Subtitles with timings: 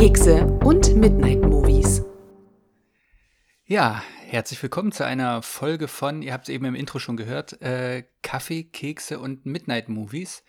[0.00, 2.02] Kekse und Midnight Movies.
[3.66, 7.60] Ja, herzlich willkommen zu einer Folge von, ihr habt es eben im Intro schon gehört,
[7.60, 10.42] äh, Kaffee, Kekse und Midnight Movies.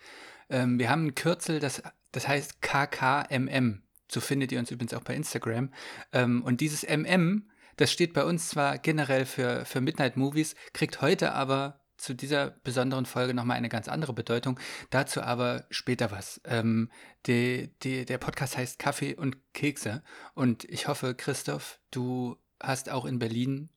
[0.48, 3.82] Ähm, wir haben ein Kürzel, das, das heißt KKMM.
[4.10, 5.68] So findet ihr uns übrigens auch bei Instagram.
[6.14, 11.02] Ähm, und dieses MM, das steht bei uns zwar generell für, für Midnight Movies, kriegt
[11.02, 14.58] heute aber zu dieser besonderen Folge nochmal eine ganz andere Bedeutung.
[14.90, 16.40] Dazu aber später was.
[16.44, 16.90] Ähm,
[17.26, 20.02] die, die, der Podcast heißt Kaffee und Kekse.
[20.34, 23.68] Und ich hoffe, Christoph, du hast auch in Berlin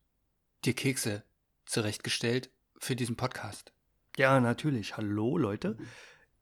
[0.65, 1.23] dir Kekse
[1.67, 3.71] zurechtgestellt für diesen Podcast.
[4.17, 4.98] Ja, natürlich.
[4.98, 5.77] Hallo, Leute.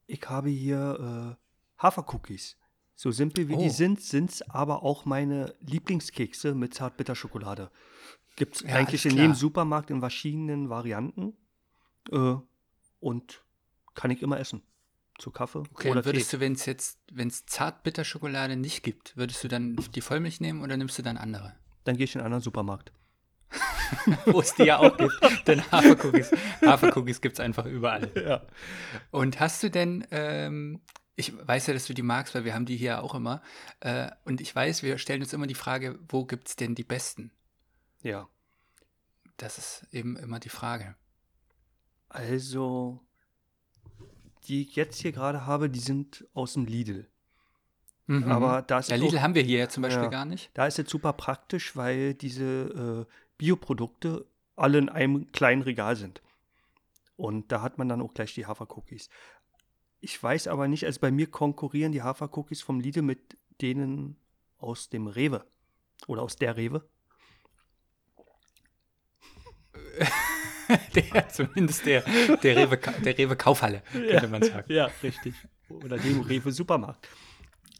[0.07, 2.55] Ich habe hier äh, Hafercookies.
[2.95, 3.59] So simpel wie Oh.
[3.61, 7.71] die sind, sind es aber auch meine Lieblingskekse mit Zartbitterschokolade.
[8.37, 9.33] Gibt es Ja, eigentlich in jedem.
[9.33, 11.35] Supermarkt in verschiedenen Varianten.
[12.11, 12.35] Äh,
[12.99, 13.43] und
[13.95, 14.61] kann ich immer essen.
[15.19, 16.37] Zu Kaffee Okay, oder würdest Tee.
[16.37, 20.63] du, wenn es jetzt, wenn es Zartbitterschokolade nicht gibt, würdest du dann die Vollmilch nehmen
[20.63, 21.55] oder nimmst du dann andere?
[21.83, 22.91] Dann gehe ich in einen anderen Supermarkt.
[24.25, 25.47] Wo es die ja auch gibt.
[25.47, 26.31] Denn Hafercookies,
[26.65, 28.11] Hafercookies gibt es einfach überall.
[28.23, 28.41] Ja.
[29.11, 30.81] Und hast du denn, ähm,
[31.15, 33.41] ich weiß ja, dass du die magst, weil wir haben die hier auch immer.
[33.81, 36.83] Äh, und ich weiß, wir stellen uns immer die Frage, wo gibt es denn die
[36.83, 37.31] besten?
[38.01, 38.27] Ja.
[39.37, 40.95] Das ist eben immer die Frage.
[42.13, 42.99] Also,
[44.47, 47.07] die ich jetzt hier gerade habe, die sind aus dem Lidl.
[48.05, 48.31] Mhm.
[48.31, 50.09] Aber da ist ja, auch- Lidl haben wir hier ja zum Beispiel Ja.
[50.09, 50.51] gar nicht.
[50.53, 56.21] Da ist jetzt super praktisch, weil diese äh, Bioprodukte alle in einem kleinen Regal sind.
[57.17, 59.09] Und da hat man dann auch gleich die Hafercookies.
[59.99, 64.17] Ich weiß aber nicht, also bei mir konkurrieren die Hafercookies vom Lidl mit denen
[64.59, 65.45] aus dem Rewe.
[66.07, 66.87] Oder aus der Rewe.
[70.95, 72.03] der, zumindest der,
[72.43, 74.71] der, Rewe, der Rewe Kaufhalle, könnte man sagen.
[74.71, 75.33] Ja, richtig.
[75.69, 77.07] Oder dem Rewe Supermarkt.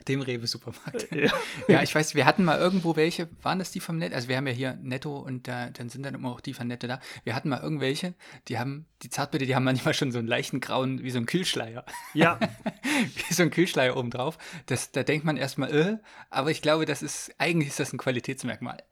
[0.08, 1.08] Dem Rewe Supermarkt.
[1.14, 1.32] Ja.
[1.68, 4.14] Ja, ich weiß, wir hatten mal irgendwo welche, waren das die vom Netto?
[4.14, 6.66] Also wir haben ja hier Netto und da, dann sind dann immer auch die von
[6.66, 7.00] Netto da.
[7.22, 8.14] Wir hatten mal irgendwelche,
[8.48, 11.26] die haben, die Zartbitte, die haben manchmal schon so einen leichten grauen, wie so ein
[11.26, 11.84] Kühlschleier.
[12.12, 12.38] Ja,
[13.28, 14.36] wie so ein Kühlschleier oben drauf.
[14.66, 15.96] Das, da denkt man erstmal, äh,
[16.30, 18.82] aber ich glaube, das ist, eigentlich ist das ein Qualitätsmerkmal.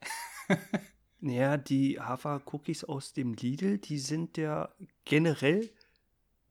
[1.25, 4.69] Ja, die Hafercookies aus dem Lidl, die sind ja
[5.05, 5.69] generell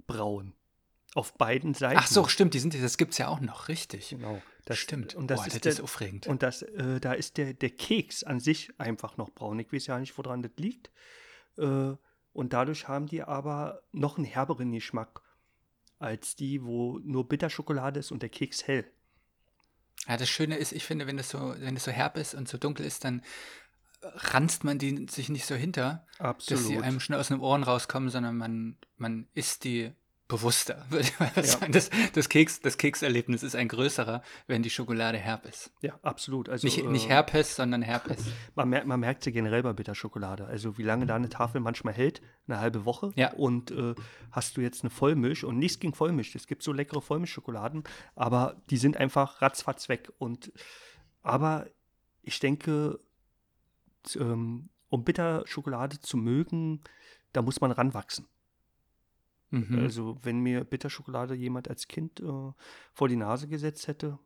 [0.06, 0.54] braun.
[1.14, 1.98] Auf beiden Seiten.
[1.98, 4.08] Ach so, stimmt, die sind, das gibt's ja auch noch, richtig.
[4.08, 4.40] Genau.
[4.70, 5.14] stimmt.
[5.14, 6.26] Und das Boah, ist, das der, ist aufregend.
[6.26, 9.58] Und das, äh, da ist der, der Keks an sich einfach noch braun.
[9.58, 10.90] Ich weiß ja nicht, woran das liegt.
[11.58, 11.92] Äh,
[12.32, 15.20] und dadurch haben die aber noch einen herberen Geschmack
[15.98, 18.86] als die, wo nur Bitterschokolade ist und der Keks hell.
[20.08, 22.48] Ja, das Schöne ist, ich finde, wenn das so, wenn es so herb ist und
[22.48, 23.22] so dunkel ist, dann
[24.02, 26.82] ranzt man die sich nicht so hinter, dass sie Absolut.
[26.82, 29.92] einem schnell aus den Ohren rauskommen, sondern man, man isst die
[30.28, 31.42] bewusster, würde ich mal Ja.
[31.42, 31.72] sagen.
[31.72, 35.72] Das, das, Keks, das Kekserlebnis ist ein größerer, wenn die Schokolade herb ist.
[35.82, 36.48] Ja, absolut.
[36.48, 38.24] Also, Nicht, äh, nicht Herpes, sondern Herpes.
[38.54, 40.46] Man, merkt, man merkt sie generell bei Bitterschokolade.
[40.46, 43.12] Also wie lange da eine Tafel manchmal hält, eine halbe Woche.
[43.14, 43.32] Ja.
[43.34, 43.94] Und äh,
[44.30, 46.34] hast du jetzt eine Vollmilch und nichts gegen Vollmilch.
[46.34, 50.10] Es gibt so leckere Vollmilchschokoladen, aber die sind einfach ratzfatz weg.
[50.18, 50.50] Und
[51.22, 51.66] aber
[52.22, 53.00] ich denke,
[54.16, 56.82] ähm, um Bitterschokolade zu mögen,
[57.32, 58.26] da muss man ranwachsen.
[59.50, 59.78] Mhm.
[59.78, 62.52] Also wenn mir Bitterschokolade jemand als Kind äh,
[62.92, 64.18] vor die Nase gesetzt hätte,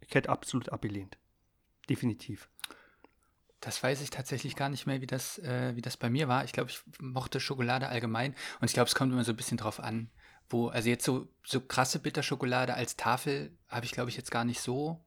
[0.00, 1.18] ich hätte absolut abgelehnt.
[1.88, 2.48] Definitiv.
[3.60, 6.44] Das weiß ich tatsächlich gar nicht mehr, wie das, äh, wie das bei mir war.
[6.44, 8.34] Ich glaube, ich mochte Schokolade allgemein.
[8.60, 10.10] Und ich glaube, es kommt immer so ein bisschen drauf an,
[10.48, 14.44] wo, also jetzt so, so krasse Bitterschokolade als Tafel habe ich, glaube ich, jetzt gar
[14.44, 15.04] nicht so,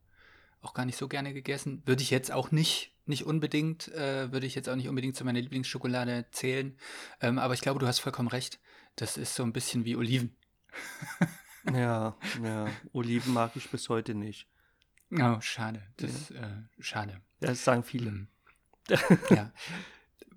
[0.61, 1.81] auch gar nicht so gerne gegessen.
[1.85, 5.25] Würde ich jetzt auch nicht, nicht unbedingt, äh, würde ich jetzt auch nicht unbedingt zu
[5.25, 6.77] meiner Lieblingsschokolade zählen.
[7.19, 8.59] Ähm, aber ich glaube, du hast vollkommen recht.
[8.95, 10.35] Das ist so ein bisschen wie Oliven.
[11.71, 12.67] Ja, ja.
[12.91, 14.47] Oliven mag ich bis heute nicht.
[15.11, 15.83] Oh, schade.
[15.97, 16.47] Das, äh,
[16.79, 17.21] schade.
[17.39, 18.11] Das sagen viele.
[18.11, 18.27] Mhm.
[19.29, 19.51] ja.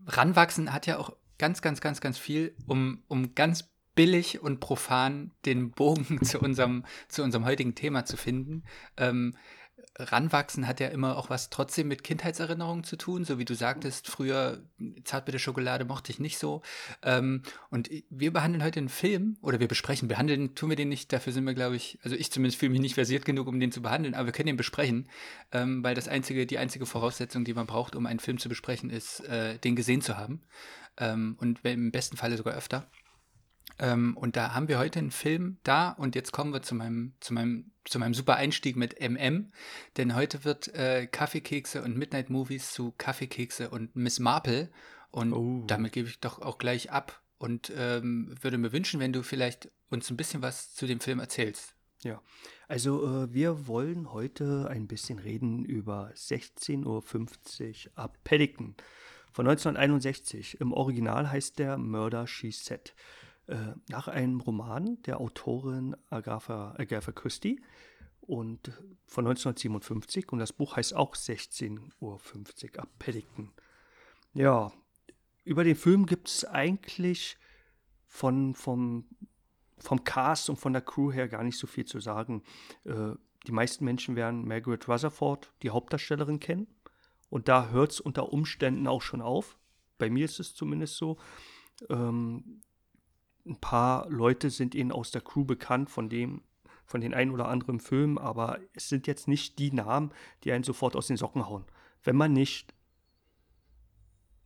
[0.07, 5.31] Ranwachsen hat ja auch ganz, ganz, ganz, ganz viel, um, um ganz billig und profan
[5.45, 8.65] den Bogen zu unserem, zu unserem heutigen Thema zu finden.
[8.97, 9.37] Ähm,
[9.97, 14.09] Ranwachsen hat ja immer auch was trotzdem mit Kindheitserinnerungen zu tun, so wie du sagtest,
[14.09, 14.63] früher
[15.05, 16.63] Zartbitter Schokolade mochte ich nicht so.
[17.03, 21.13] Ähm, und wir behandeln heute einen Film, oder wir besprechen, behandeln tun wir den nicht,
[21.13, 23.71] dafür sind wir, glaube ich, also ich zumindest fühle mich nicht versiert genug, um den
[23.71, 25.09] zu behandeln, aber wir können den besprechen,
[25.53, 28.91] ähm, weil das einzige, die einzige Voraussetzung, die man braucht, um einen Film zu besprechen,
[28.91, 30.43] ist, äh, den gesehen zu haben.
[30.97, 32.89] Ähm, und im besten Falle sogar öfter.
[33.78, 37.15] Ähm, und da haben wir heute einen Film da und jetzt kommen wir zu meinem,
[37.21, 39.53] zu meinem, zu meinem super Einstieg mit MM.
[39.97, 44.71] Denn heute wird äh, Kaffeekekse und Midnight Movies zu Kaffeekekse und Miss Marple.
[45.10, 45.62] Und Oh.
[45.66, 49.71] damit gebe ich doch auch gleich ab und ähm, würde mir wünschen, wenn du vielleicht
[49.91, 51.74] uns ein bisschen was zu dem Film erzählst.
[52.03, 52.21] Ja,
[52.68, 58.74] also äh, wir wollen heute ein bisschen reden über 16.50 Uhr ab Paddington
[59.32, 60.60] von 1961.
[60.60, 62.94] Im Original heißt der Murder She Said.
[63.47, 67.61] Äh, nach einem Roman der Autorin Agatha, Agatha Christie
[68.21, 68.73] und
[69.07, 72.21] von 1957 und das Buch heißt auch 16.50 Uhr
[72.79, 73.53] ab Paddington.
[74.33, 74.73] Ja,
[75.45, 77.37] über den Film gibt es eigentlich
[78.07, 79.05] von, vom
[79.85, 82.43] vom Cast und von der Crew her gar nicht so viel zu sagen.
[82.85, 83.13] Äh,
[83.47, 86.67] die meisten Menschen werden Margaret Rutherford, die Hauptdarstellerin, kennen.
[87.29, 89.59] Und da hört es unter Umständen auch schon auf.
[89.99, 91.19] Bei mir ist es zumindest so.
[91.91, 92.63] Ähm,
[93.47, 96.43] ein paar Leute sind ihnen aus der Crew bekannt, von dem,
[96.85, 100.13] von den ein oder anderen Filmen, aber es sind jetzt nicht die Namen,
[100.45, 101.65] die einen sofort aus den Socken hauen,
[102.03, 102.75] wenn man nicht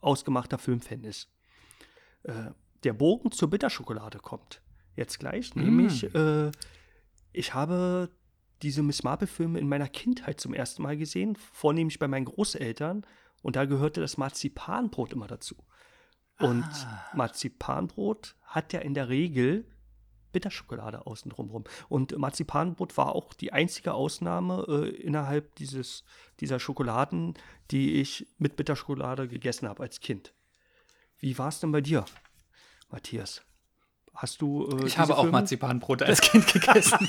[0.01, 1.31] ausgemachter Filmfan ist.
[2.25, 2.51] Äh,
[2.85, 4.63] der Bogen zur Bitterschokolade kommt
[4.95, 5.61] jetzt gleich, mm.
[5.61, 6.51] nämlich äh,
[7.33, 8.11] ich habe
[8.63, 13.07] diese Miss Marple-Filme in meiner Kindheit zum ersten Mal gesehen, vornehmlich bei meinen Großeltern
[13.43, 15.57] und da gehörte das Marzipanbrot immer dazu.
[16.41, 17.05] Und ah.
[17.15, 19.65] Marzipanbrot hat ja in der Regel
[20.33, 21.65] Bitterschokolade außen drumherum.
[21.89, 26.05] Und Marzipanbrot war auch die einzige Ausnahme äh, innerhalb dieses,
[26.41, 27.35] dieser Schokoladen,
[27.71, 30.35] die ich mit Bitterschokolade gegessen habe als Kind.
[31.19, 32.05] Wie war es denn bei dir,
[32.91, 33.43] Matthias?
[34.15, 34.69] Hast du.
[34.69, 35.33] Äh, ich habe auch Filme?
[35.33, 37.09] Marzipanbrot als Kind gegessen.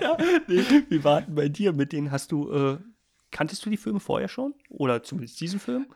[0.00, 0.16] ja,
[0.46, 1.72] nee, wie war denn bei dir?
[1.72, 2.50] Mit denen hast du.
[2.52, 2.78] Äh,
[3.30, 4.54] kanntest du die Filme vorher schon?
[4.68, 5.86] Oder zumindest diesen Film?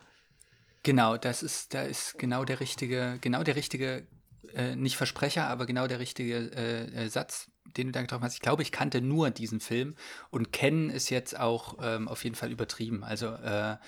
[0.87, 4.07] Genau, das ist, da ist genau der richtige, genau der richtige,
[4.55, 8.35] äh, nicht Versprecher, aber genau der richtige äh, äh, Satz, den du da getroffen hast.
[8.35, 9.97] Ich glaube, ich kannte nur diesen Film
[10.31, 13.03] und kennen ist jetzt auch ähm, auf jeden Fall übertrieben.
[13.03, 13.79] Also äh,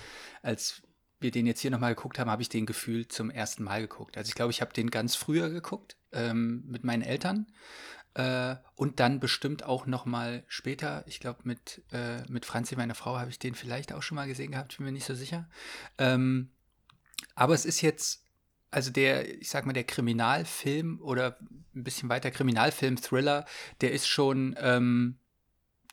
[0.41, 0.81] als
[1.21, 4.17] wir den jetzt hier nochmal geguckt haben, habe ich den gefühlt zum ersten Mal geguckt.
[4.17, 7.47] Also ich glaube, ich habe den ganz früher geguckt ähm, mit meinen Eltern
[8.15, 11.05] äh, und dann bestimmt auch nochmal später.
[11.07, 14.27] Ich glaube, mit, äh, mit Franzi, meiner Frau, habe ich den vielleicht auch schon mal
[14.27, 15.47] gesehen gehabt, bin mir nicht so sicher.
[15.97, 16.49] Ähm,
[17.35, 18.23] aber es ist jetzt,
[18.71, 21.37] also der, ich sag mal, der Kriminalfilm oder
[21.75, 23.45] ein bisschen weiter Kriminalfilm, Thriller,
[23.81, 25.19] der ist schon, ähm,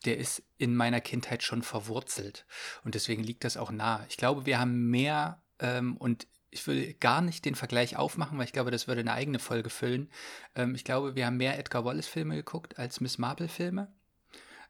[0.04, 2.46] der ist in meiner Kindheit schon verwurzelt.
[2.84, 4.04] Und deswegen liegt das auch nah.
[4.08, 8.46] Ich glaube, wir haben mehr, ähm, und ich will gar nicht den Vergleich aufmachen, weil
[8.46, 10.10] ich glaube, das würde eine eigene Folge füllen.
[10.54, 13.92] Ähm, ich glaube, wir haben mehr Edgar Wallace-Filme geguckt als Miss Marple-Filme.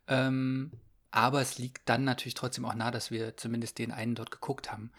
[0.08, 0.73] Ähm,
[1.11, 4.70] aber es liegt dann natürlich trotzdem auch nah, dass wir zumindest den einen dort geguckt
[4.70, 4.93] haben.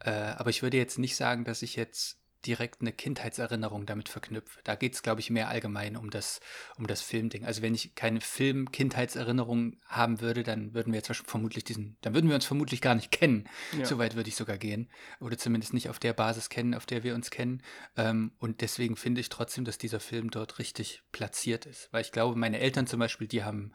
[0.00, 4.60] Äh, aber ich würde jetzt nicht sagen, dass ich jetzt direkt eine Kindheitserinnerung damit verknüpfe.
[4.64, 6.40] Da geht es, glaube ich, mehr allgemein um das,
[6.76, 7.44] um das Filmding.
[7.44, 12.28] Also wenn ich keine Film-Kindheitserinnerung haben würde, dann würden wir jetzt vermutlich diesen, dann würden
[12.28, 13.48] wir uns vermutlich gar nicht kennen.
[13.78, 13.84] Ja.
[13.84, 14.90] So weit würde ich sogar gehen.
[15.20, 17.62] Oder zumindest nicht auf der Basis kennen, auf der wir uns kennen.
[17.96, 21.88] Ähm, und deswegen finde ich trotzdem, dass dieser Film dort richtig platziert ist.
[21.92, 23.72] Weil ich glaube, meine Eltern zum Beispiel, die haben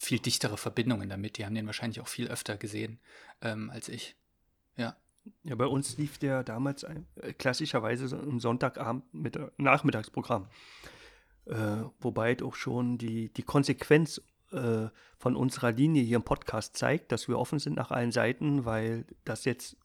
[0.00, 1.36] viel dichtere Verbindungen damit.
[1.36, 2.98] Die haben den wahrscheinlich auch viel öfter gesehen
[3.42, 4.16] ähm, als ich.
[4.76, 4.96] Ja.
[5.42, 10.48] Ja, bei uns lief der damals ein, äh, klassischerweise im Sonntagabend mit äh, Nachmittagsprogramm.
[11.44, 14.88] Äh, wobei auch schon die, die Konsequenz äh,
[15.18, 19.04] von unserer Linie hier im Podcast zeigt, dass wir offen sind nach allen Seiten, weil
[19.24, 19.76] das jetzt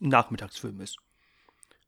[0.00, 0.98] ein Nachmittagsfilm ist.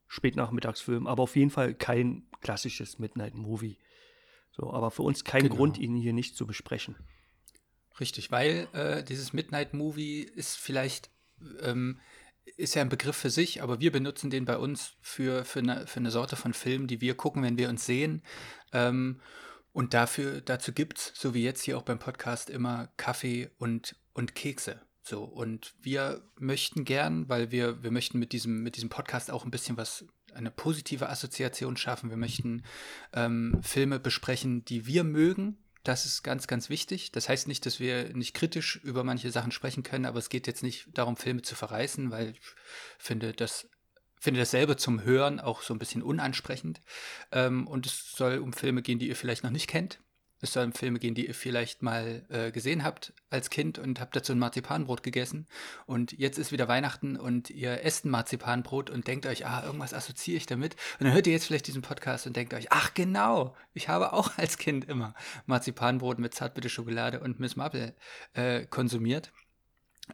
[0.08, 3.78] Spätnachmittagsfilm, aber auf jeden Fall kein klassisches Midnight Movie.
[4.52, 5.56] So, aber für uns kein genau.
[5.56, 6.96] Grund, ihn hier nicht zu besprechen.
[8.00, 11.10] Richtig, weil äh, dieses Midnight Movie ist vielleicht
[11.60, 12.00] ähm,
[12.56, 15.86] ist ja ein Begriff für sich, aber wir benutzen den bei uns für, für, eine,
[15.86, 18.22] für eine Sorte von Film, die wir gucken, wenn wir uns sehen.
[18.72, 19.20] Ähm,
[19.72, 23.96] und dafür, dazu gibt es, so wie jetzt hier auch beim Podcast, immer Kaffee und,
[24.12, 24.80] und Kekse.
[25.02, 29.44] So, und wir möchten gern, weil wir, wir möchten mit diesem, mit diesem Podcast auch
[29.44, 32.10] ein bisschen was, eine positive Assoziation schaffen.
[32.10, 32.62] Wir möchten
[33.12, 37.10] ähm, Filme besprechen, die wir mögen, das ist ganz, ganz wichtig.
[37.10, 40.46] Das heißt nicht, dass wir nicht kritisch über manche Sachen sprechen können, aber es geht
[40.46, 42.40] jetzt nicht darum, Filme zu verreißen, weil ich
[42.98, 43.68] finde, das
[44.20, 46.80] finde dasselbe zum Hören auch so ein bisschen unansprechend.
[47.32, 49.98] Ähm, und es soll um Filme gehen, die ihr vielleicht noch nicht kennt.
[50.42, 54.16] Es sollen Filme gehen, die ihr vielleicht mal äh, gesehen habt als Kind und habt
[54.16, 55.46] dazu ein Marzipanbrot gegessen.
[55.86, 59.94] Und jetzt ist wieder Weihnachten und ihr esst ein Marzipanbrot und denkt euch, ah, irgendwas
[59.94, 60.74] assoziiere ich damit.
[60.98, 64.12] Und dann hört ihr jetzt vielleicht diesen Podcast und denkt euch, ach genau, ich habe
[64.12, 65.14] auch als Kind immer
[65.46, 67.94] Marzipanbrot mit zartbitter Schokolade und Miss Marple
[68.34, 69.32] äh, konsumiert.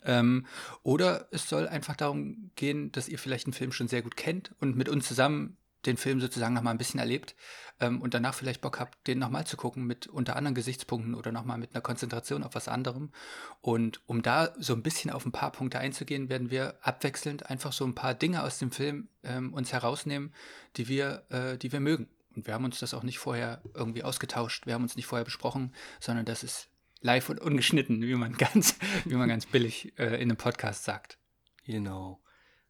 [0.05, 0.47] Ähm,
[0.83, 4.55] oder es soll einfach darum gehen, dass ihr vielleicht einen Film schon sehr gut kennt
[4.61, 5.57] und mit uns zusammen
[5.87, 7.35] den Film sozusagen nochmal ein bisschen erlebt
[7.81, 11.33] ähm, und danach vielleicht Bock habt, den nochmal zu gucken mit unter anderen Gesichtspunkten oder
[11.33, 13.13] nochmal mit einer Konzentration auf was anderem.
[13.61, 17.73] Und um da so ein bisschen auf ein paar Punkte einzugehen, werden wir abwechselnd einfach
[17.73, 20.35] so ein paar Dinge aus dem Film ähm, uns herausnehmen,
[20.77, 24.03] die wir, äh, die wir mögen Und wir haben uns das auch nicht vorher irgendwie
[24.03, 26.69] ausgetauscht, wir haben uns nicht vorher besprochen, sondern das ist
[27.01, 31.19] live und ungeschnitten, wie man ganz, wie man ganz billig äh, in einem Podcast sagt.
[31.65, 32.21] Genau.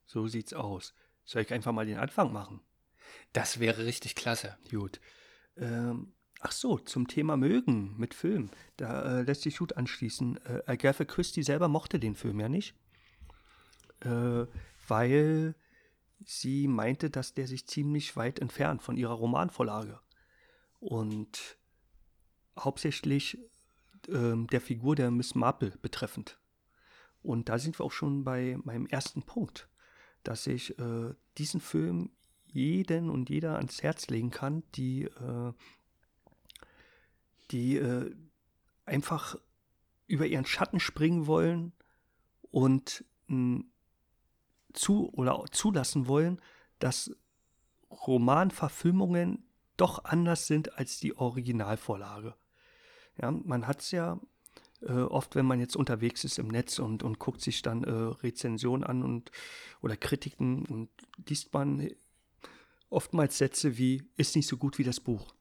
[0.05, 0.95] So sieht's aus.
[1.25, 2.61] Soll ich einfach mal den Anfang machen?
[3.33, 4.57] Das wäre richtig klasse.
[4.71, 5.01] Gut.
[5.57, 8.51] Ähm, ach so, zum Thema Mögen mit Film.
[8.77, 10.39] Da äh, lässt sich gut anschließen.
[10.45, 12.75] Äh, Agatha Christie selber mochte den Film ja nicht,
[14.01, 14.47] äh,
[14.87, 15.55] weil
[16.25, 20.01] sie meinte, dass der sich ziemlich weit entfernt von ihrer Romanvorlage.
[20.81, 21.59] Und
[22.59, 23.39] hauptsächlich
[24.09, 26.39] ähm, der Figur der Miss Marple betreffend.
[27.23, 29.69] Und da sind wir auch schon bei meinem ersten Punkt,
[30.23, 32.11] dass ich äh, diesen Film
[32.53, 35.53] jeden und jeder ans Herz legen kann, die, äh,
[37.51, 38.15] die äh,
[38.85, 39.37] einfach
[40.07, 41.73] über ihren Schatten springen wollen
[42.51, 43.65] und mh,
[44.73, 46.41] zu oder zulassen wollen,
[46.79, 47.11] dass
[47.91, 49.45] Romanverfilmungen
[49.77, 52.35] doch anders sind als die Originalvorlage.
[53.21, 54.21] Ja, man hat es ja
[54.83, 57.91] äh, oft, wenn man jetzt unterwegs ist im Netz und, und guckt sich dann äh,
[57.91, 59.31] Rezensionen an und
[59.83, 60.89] oder Kritiken und
[61.29, 61.89] liest man
[62.91, 65.35] oftmals Sätze wie ist nicht so gut wie das Buch,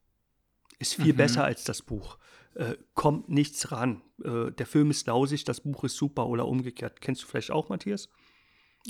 [0.79, 1.17] ist viel mhm.
[1.17, 2.17] besser als das Buch,
[2.55, 7.01] äh, kommt nichts ran, äh, der Film ist lausig, das Buch ist super oder umgekehrt.
[7.01, 8.09] Kennst du vielleicht auch, Matthias?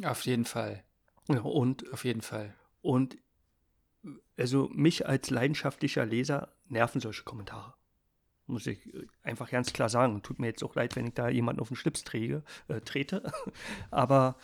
[0.03, 0.83] Auf jeden Fall.
[1.27, 2.55] Ja, und auf jeden Fall.
[2.81, 3.17] Und
[4.37, 7.73] also mich als leidenschaftlicher Leser nerven solche Kommentare.
[8.45, 8.79] Muss ich
[9.23, 10.21] einfach ganz klar sagen.
[10.23, 13.29] Tut mir jetzt auch leid, wenn ich da jemanden auf den Schlips träge, äh, trete.
[13.91, 14.37] Aber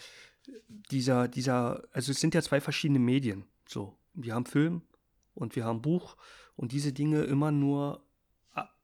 [0.91, 3.45] dieser, dieser, also es sind ja zwei verschiedene Medien.
[3.65, 4.81] So, wir haben Film
[5.33, 6.17] und wir haben Buch
[6.55, 8.03] und diese Dinge immer nur,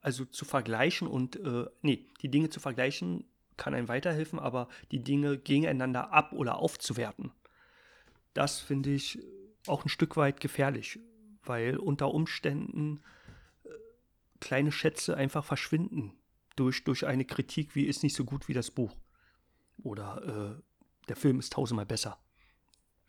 [0.02, 3.26] also zu vergleichen und, äh, nee, die Dinge zu vergleichen
[3.58, 7.32] kann einem weiterhelfen, aber die Dinge gegeneinander ab- oder aufzuwerten,
[8.34, 9.20] das finde ich
[9.68, 11.00] auch ein Stück weit gefährlich,
[11.44, 13.02] weil unter Umständen
[13.64, 13.70] äh,
[14.40, 16.14] kleine Schätze einfach verschwinden
[16.56, 18.96] durch, durch eine Kritik, wie ist nicht so gut wie das Buch.
[19.84, 20.62] Oder äh,
[21.08, 22.18] der Film ist tausendmal besser.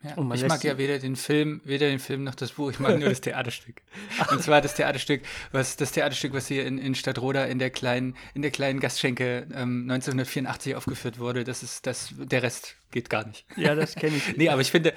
[0.02, 2.98] Ja, ich mag ja weder den Film, weder den Film noch das Buch, ich mag
[2.98, 3.82] nur das Theaterstück.
[4.30, 5.20] Und zwar das Theaterstück,
[5.52, 9.46] was das Theaterstück, was hier in, in Stadtroda in der kleinen, in der kleinen Gastschenke
[9.52, 13.44] ähm, 1984 aufgeführt wurde, das ist das, der Rest geht gar nicht.
[13.56, 14.34] Ja, das kenne ich.
[14.38, 14.94] nee, aber ich finde,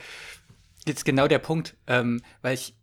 [0.85, 2.73] jetzt genau der Punkt, ähm, weil ich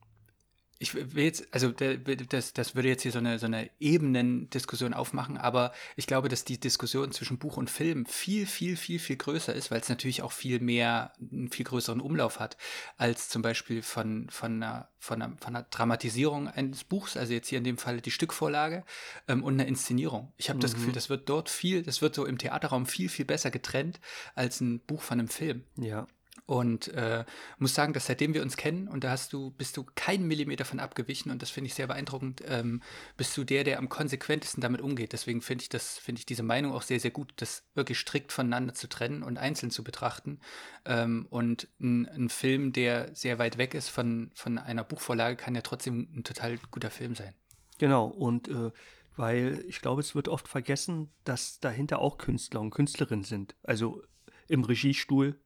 [0.83, 5.37] ich will jetzt, also das, das würde jetzt hier so eine, so eine Ebenendiskussion aufmachen,
[5.37, 9.53] aber ich glaube, dass die Diskussion zwischen Buch und Film viel, viel, viel, viel größer
[9.53, 12.57] ist, weil es natürlich auch viel mehr, einen viel größeren Umlauf hat,
[12.97, 17.49] als zum Beispiel von, von, einer, von, einer, von einer Dramatisierung eines Buchs, also jetzt
[17.49, 18.83] hier in dem Fall die Stückvorlage
[19.29, 20.33] ähm, und eine Inszenierung.
[20.39, 20.63] Ich habe mhm.
[20.63, 24.01] das Gefühl, das wird dort viel, das wird so im Theaterraum viel, viel besser getrennt
[24.35, 25.65] als ein Buch von einem Film.
[25.77, 26.07] Ja.
[26.50, 27.25] Und äh,
[27.59, 30.64] muss sagen, dass seitdem wir uns kennen, und da hast du, bist du keinen Millimeter
[30.64, 32.83] von abgewichen, und das finde ich sehr beeindruckend, ähm,
[33.16, 35.12] bist du der, der am konsequentesten damit umgeht.
[35.12, 38.33] Deswegen finde ich das, finde ich diese Meinung auch sehr, sehr gut, das wirklich strikt
[38.33, 40.40] voneinander zu trennen und einzeln zu betrachten.
[40.87, 45.54] Ähm, und ein, ein, Film, der sehr weit weg ist von, von einer Buchvorlage, kann
[45.54, 47.33] ja trotzdem ein total guter Film sein.
[47.78, 48.73] Genau, und äh,
[49.14, 53.54] weil ich glaube, es wird oft vergessen, dass dahinter auch Künstler und Künstlerinnen sind.
[53.62, 54.02] Also
[54.49, 55.38] im Regiestuhl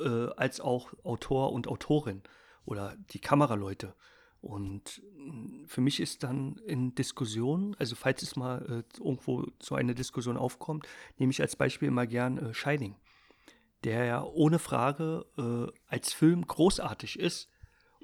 [0.00, 2.22] äh, als auch Autor und Autorin
[2.64, 3.94] oder die Kameraleute.
[4.40, 9.74] Und mm, für mich ist dann in Diskussionen, also falls es mal äh, irgendwo zu
[9.74, 10.86] einer Diskussion aufkommt,
[11.18, 12.96] nehme ich als Beispiel mal gern äh, Shining,
[13.84, 17.50] der ja ohne Frage äh, als Film großartig ist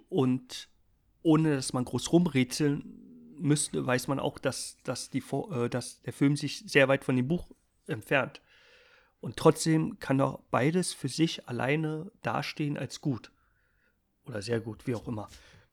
[0.08, 0.68] und
[1.22, 3.02] ohne dass man groß rumrätseln
[3.38, 7.16] müsste, weiß man auch, dass, dass, die, äh, dass der Film sich sehr weit von
[7.16, 7.50] dem Buch
[7.86, 8.40] entfernt.
[9.26, 13.32] Und trotzdem kann doch beides für sich alleine dastehen als gut.
[14.24, 15.28] Oder sehr gut, wie auch immer.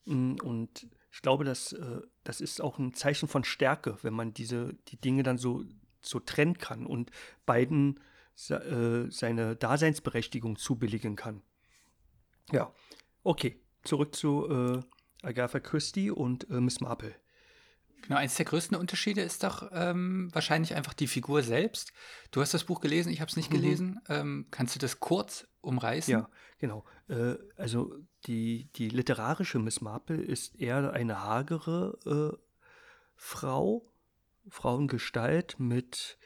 [0.06, 4.34] Mm, und ich glaube, dass, äh, das ist auch ein Zeichen von Stärke, wenn man
[4.34, 5.66] diese, die Dinge dann so,
[6.02, 7.12] so trennen kann und
[7.46, 8.00] beiden
[8.50, 11.44] äh, seine Daseinsberechtigung zubilligen kann.
[12.52, 12.74] Ja,
[13.22, 13.62] okay.
[13.84, 14.80] Zurück zu äh,
[15.22, 17.14] Agatha Christie und äh, Miss Marple.
[18.04, 21.94] Genau, eines der größten Unterschiede ist doch ähm, wahrscheinlich einfach die Figur selbst.
[22.32, 23.56] Du hast das Buch gelesen, ich habe es nicht mhm.
[23.56, 24.02] gelesen.
[24.10, 26.12] Ähm, kannst du das kurz umreißen?
[26.12, 26.30] Ja,
[26.60, 26.84] genau.
[27.08, 27.96] Äh, also
[28.26, 32.38] die, die literarische Miss Marple ist eher eine hagere äh,
[33.16, 33.90] Frau,
[34.50, 36.18] Frauengestalt mit,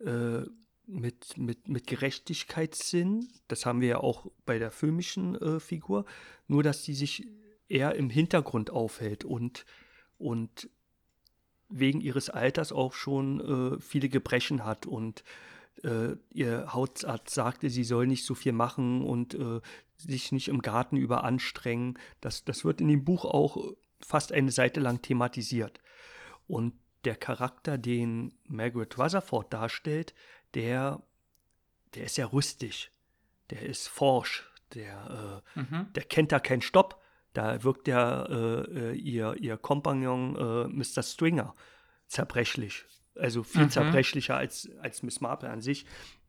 [0.00, 0.40] äh,
[0.86, 3.28] mit, mit, mit Gerechtigkeitssinn.
[3.46, 6.06] Das haben wir ja auch bei der filmischen äh, Figur.
[6.48, 7.28] Nur, dass sie sich
[7.68, 9.64] eher im Hintergrund aufhält und,
[10.18, 10.68] und
[11.70, 15.24] wegen ihres Alters auch schon äh, viele Gebrechen hat und
[15.82, 19.60] äh, ihr Hautarzt sagte, sie soll nicht so viel machen und äh,
[19.96, 21.98] sich nicht im Garten überanstrengen.
[22.20, 25.80] Das, das wird in dem Buch auch fast eine Seite lang thematisiert.
[26.46, 26.74] Und
[27.04, 30.14] der Charakter, den Margaret Rutherford darstellt,
[30.54, 31.02] der,
[31.94, 32.90] der ist ja rüstig,
[33.50, 35.92] der ist forsch, der, äh, mhm.
[35.94, 36.99] der kennt da keinen Stopp.
[37.32, 41.02] Da wirkt ja äh, äh ihr, ihr Kompagnon äh, Mr.
[41.02, 41.54] Stringer
[42.06, 42.84] zerbrechlich.
[43.14, 43.70] Also viel mhm.
[43.70, 45.86] zerbrechlicher als, als Miss Marple an sich.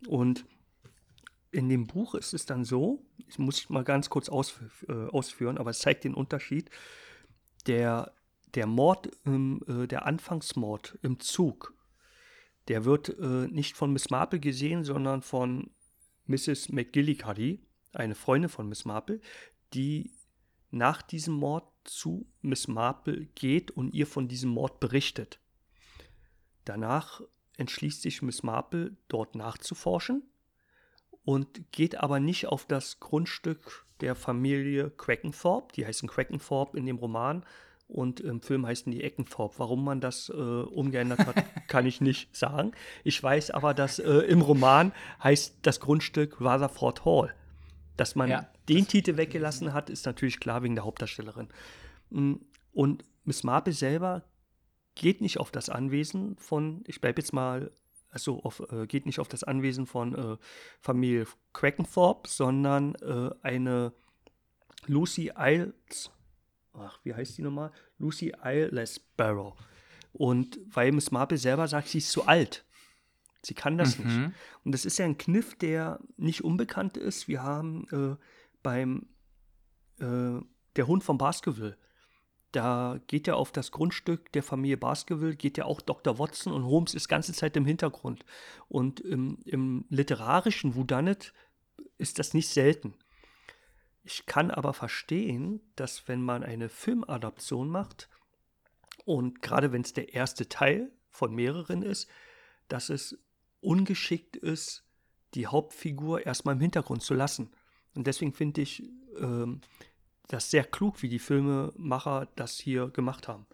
[0.07, 0.45] Und
[1.51, 5.57] in dem Buch ist es dann so, ich muss mal ganz kurz ausf äh, ausführen,
[5.57, 6.69] aber es zeigt den Unterschied.
[7.67, 8.13] Der,
[8.55, 11.73] der Mord, äh, der Anfangsmord im Zug,
[12.67, 15.71] der wird äh, nicht von Miss Marple gesehen, sondern von
[16.27, 16.69] Mrs.
[16.69, 19.19] McGillicuddy, eine Freundin von Miss Marple,
[19.73, 20.11] die
[20.71, 25.39] nach diesem Mord zu Miss Marple geht und ihr von diesem Mord berichtet.
[26.65, 27.21] Danach
[27.57, 30.23] entschließt sich Miss Marple, dort nachzuforschen
[31.23, 35.73] und geht aber nicht auf das Grundstück der Familie Quackenthorpe.
[35.75, 37.45] Die heißen Quackenthorpe in dem Roman
[37.87, 39.59] und im Film heißen die Eckenthorpe.
[39.59, 41.35] Warum man das äh, umgeändert hat,
[41.67, 42.71] kann ich nicht sagen.
[43.03, 47.35] Ich weiß aber, dass äh, im Roman heißt das Grundstück Rutherford Hall.
[48.01, 51.49] Dass man ja, den Titel weggelassen hat, ist natürlich klar wegen der Hauptdarstellerin.
[52.09, 52.37] Mm,
[52.71, 54.23] und Miss Marple selber
[54.95, 57.71] geht nicht auf das Anwesen von, ich bleibe jetzt mal
[58.09, 60.37] also auf, äh, geht nicht auf das Anwesen von äh,
[60.79, 63.93] Familie Quackenthorpe, sondern äh, eine
[64.87, 66.09] Lucy Isles,
[66.73, 67.71] ach, wie heißt die nochmal?
[67.99, 69.53] Lucy Isles Barrow.
[70.11, 72.65] Und weil Miss Marple selber sagt, sie ist zu alt.
[73.43, 74.05] Sie kann das mhm.
[74.05, 74.35] nicht.
[74.63, 77.27] Und das ist ja ein Kniff, der nicht unbekannt ist.
[77.27, 78.15] Wir haben äh,
[78.61, 79.07] beim
[79.99, 80.41] äh,
[80.75, 81.77] Der Hund von Baskerville
[82.51, 86.19] da geht ja auf das Grundstück der Familie Baskerville, geht ja auch Dr.
[86.19, 88.25] Watson und Holmes ist ganze Zeit im Hintergrund.
[88.67, 91.33] Und im, im literarischen Whodunit
[91.97, 92.93] ist das nicht selten.
[94.03, 98.09] Ich kann aber verstehen, dass wenn man eine Filmadaption macht,
[99.05, 102.07] und gerade wenn es der erste Teil von mehreren ist,
[102.67, 103.17] dass es
[103.61, 104.83] ungeschickt ist,
[105.33, 107.51] die Hauptfigur erstmal im Hintergrund zu lassen.
[107.95, 108.83] Und deswegen finde ich,
[109.17, 109.61] ähm,
[110.27, 113.45] das sehr klug, wie die Filmemacher das hier gemacht haben.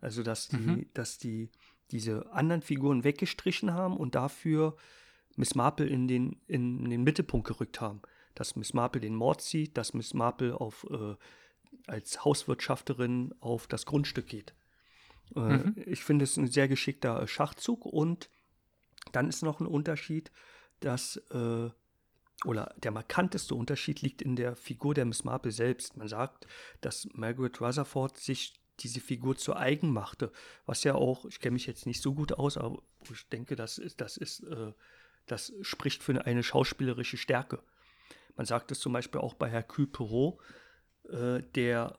[0.00, 0.86] Also, dass die, mhm.
[0.92, 1.50] dass die
[1.90, 4.76] diese anderen Figuren weggestrichen haben und dafür
[5.36, 8.02] Miss Marple in den, in den Mittelpunkt gerückt haben.
[8.34, 11.14] Dass Miss Marple den Mord sieht, dass Miss Marple auf, äh,
[11.86, 14.54] als Hauswirtschafterin auf das Grundstück geht.
[15.34, 15.76] Äh, mhm.
[15.86, 18.28] Ich finde es ein sehr geschickter Schachzug und
[19.16, 20.30] dann ist noch ein Unterschied,
[20.80, 21.70] dass äh,
[22.44, 25.96] oder der markanteste Unterschied liegt in der Figur der Miss Marple selbst.
[25.96, 26.46] Man sagt,
[26.82, 30.30] dass Margaret Rutherford sich diese Figur zu eigen machte,
[30.66, 33.78] was ja auch, ich kenne mich jetzt nicht so gut aus, aber ich denke, das
[33.78, 34.72] ist, das ist, äh,
[35.24, 37.62] das spricht für eine schauspielerische Stärke.
[38.36, 40.38] Man sagt es zum Beispiel auch bei Hercule Perrault,
[41.08, 41.98] äh, der,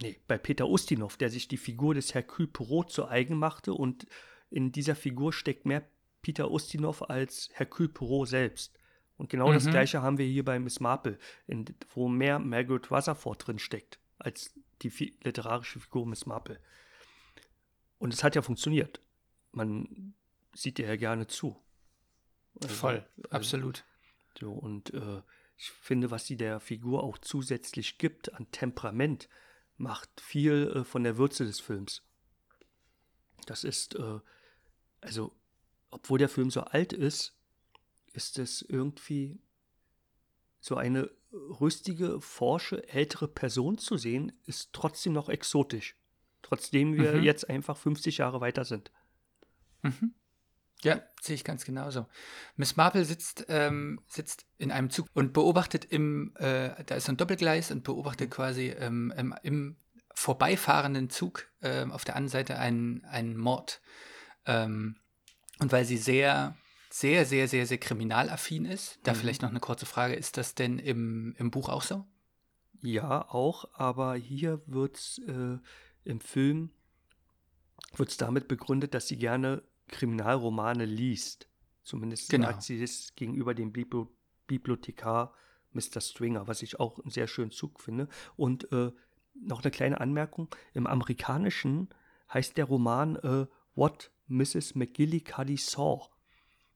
[0.00, 4.06] nee, bei Peter Ustinov, der sich die Figur des Hercule Perrault zu eigen machte und
[4.50, 5.82] in dieser Figur steckt mehr
[6.22, 8.78] Peter Ustinov als Hercule Perrault selbst.
[9.16, 9.54] Und genau mhm.
[9.54, 13.98] das gleiche haben wir hier bei Miss Marple, in, wo mehr Margaret Rutherford drin steckt,
[14.18, 14.90] als die
[15.22, 16.60] literarische Figur Miss Marple.
[17.98, 19.00] Und es hat ja funktioniert.
[19.50, 20.14] Man
[20.54, 21.60] sieht ihr ja gerne zu.
[22.62, 23.84] Also, Voll, also, absolut.
[24.38, 25.22] So, und äh,
[25.56, 29.28] ich finde, was sie der Figur auch zusätzlich gibt an Temperament,
[29.76, 32.02] macht viel äh, von der Würze des Films.
[33.46, 34.20] Das ist, äh,
[35.00, 35.34] also,
[35.90, 37.36] obwohl der Film so alt ist,
[38.12, 39.40] ist es irgendwie
[40.60, 45.96] so eine rüstige, forsche, ältere Person zu sehen, ist trotzdem noch exotisch.
[46.42, 47.22] Trotzdem wir mhm.
[47.22, 48.90] jetzt einfach 50 Jahre weiter sind.
[49.82, 50.14] Mhm.
[50.82, 52.06] Ja, sehe ich ganz genauso.
[52.56, 57.16] Miss Marple sitzt, ähm, sitzt in einem Zug und beobachtet im, äh, da ist ein
[57.16, 59.76] Doppelgleis und beobachtet quasi ähm, im, im,
[60.14, 63.80] vorbeifahrenden Zug äh, auf der anderen Seite einen, einen Mord.
[64.46, 64.96] Ähm,
[65.60, 66.56] und weil sie sehr
[66.90, 68.98] sehr, sehr, sehr, sehr kriminalaffin ist.
[69.02, 69.16] Da mhm.
[69.16, 72.06] vielleicht noch eine kurze Frage, ist das denn im, im Buch auch so?
[72.80, 75.58] Ja, auch, aber hier wird es äh,
[76.04, 76.70] im Film
[77.96, 81.48] wird's damit begründet, dass sie gerne Kriminalromane liest.
[81.82, 82.48] Zumindest genau.
[82.48, 84.06] sagt sie das gegenüber dem Bibli
[84.46, 85.34] Bibliothekar
[85.72, 86.00] Mr.
[86.00, 88.08] Stringer, was ich auch einen sehr schönen Zug finde.
[88.36, 88.92] Und äh,
[89.34, 91.88] noch eine kleine Anmerkung: Im Amerikanischen
[92.32, 94.74] heißt der Roman äh, What Mrs.
[94.74, 96.08] McGillicuddy Saw.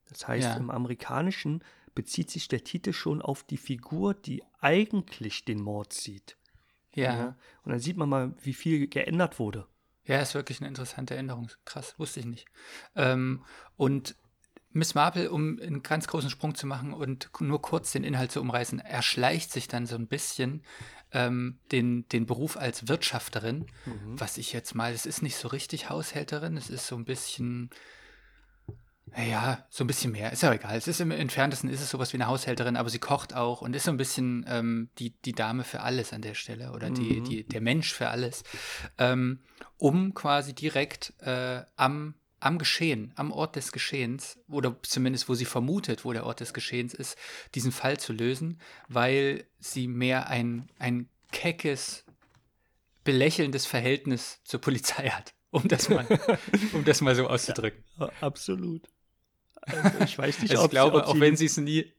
[0.08, 0.56] Das heißt, ja.
[0.56, 1.62] im Amerikanischen
[1.94, 6.36] bezieht sich der Titel schon auf die Figur, die eigentlich den Mord sieht.
[6.94, 7.16] Ja.
[7.16, 7.36] ja.
[7.64, 9.66] Und dann sieht man mal, wie viel geändert wurde.
[10.04, 11.50] Ja, ist wirklich eine interessante Änderung.
[11.64, 12.46] Krass, wusste ich nicht.
[12.96, 13.44] Ähm,
[13.76, 14.16] und
[14.72, 18.40] Miss Marple, um einen ganz großen Sprung zu machen und nur kurz den Inhalt zu
[18.40, 20.62] umreißen, erschleicht sich dann so ein bisschen
[21.12, 24.18] ähm, den, den Beruf als Wirtschafterin, Mhm.
[24.18, 27.68] was ich jetzt mal, es ist nicht so richtig Haushälterin, es ist so ein bisschen,
[29.14, 30.76] ja, so ein bisschen mehr, ist ja egal.
[30.76, 33.76] Es ist im entferntesten ist es sowas wie eine Haushälterin, aber sie kocht auch und
[33.76, 37.20] ist so ein bisschen ähm, die, die Dame für alles an der Stelle oder die,
[37.20, 37.24] Mhm.
[37.24, 38.42] die, der Mensch für alles,
[38.96, 39.40] ähm,
[39.76, 45.44] um quasi direkt äh, am, am Geschehen, am Ort des Geschehens oder zumindest wo sie
[45.44, 47.16] vermutet, wo der Ort des Geschehens ist,
[47.54, 52.04] diesen Fall zu lösen, weil sie mehr ein, ein keckes,
[53.04, 55.34] belächelndes Verhältnis zur Polizei hat.
[55.50, 56.06] Um das mal,
[56.72, 57.84] um das mal so auszudrücken.
[57.98, 58.88] Ja, absolut.
[59.60, 61.56] Also ich weiß nicht, Also ob ich glaube, sie, ob auch sie, wenn sie es
[61.58, 61.92] nie,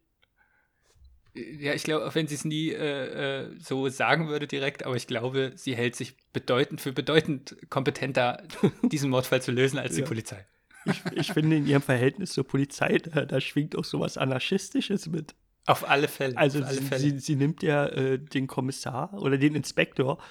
[1.35, 4.95] ja, ich glaube, auch wenn sie es nie äh, äh, so sagen würde direkt, aber
[4.95, 8.43] ich glaube, sie hält sich bedeutend für bedeutend kompetenter,
[8.83, 10.07] diesen Mordfall zu lösen als die Ja.
[10.07, 10.45] Polizei.
[10.85, 15.33] ich, ich finde, in ihrem Verhältnis zur Polizei, da, da schwingt auch sowas Anarchistisches mit.
[15.65, 16.37] Auf alle Fälle.
[16.37, 16.99] Also alle sie, Fälle.
[17.01, 20.21] sie, sie nimmt ja äh, den Kommissar oder den Inspektor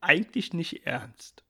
[0.00, 1.44] eigentlich nicht ernst.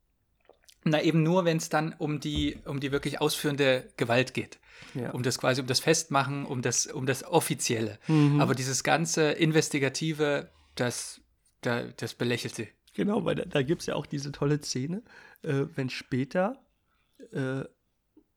[0.84, 4.58] Na, eben nur, wenn es dann um die, um die wirklich ausführende Gewalt geht.
[4.94, 5.10] Ja.
[5.12, 7.98] Um das quasi, um das Festmachen, um das, um das Offizielle.
[8.08, 8.40] Mhm.
[8.40, 11.20] Aber dieses ganze Investigative, das,
[11.60, 12.68] da, das belächelt sie.
[12.94, 15.02] Genau, weil da, da gibt es ja auch diese tolle Szene,
[15.42, 16.60] äh, wenn später
[17.32, 17.62] äh,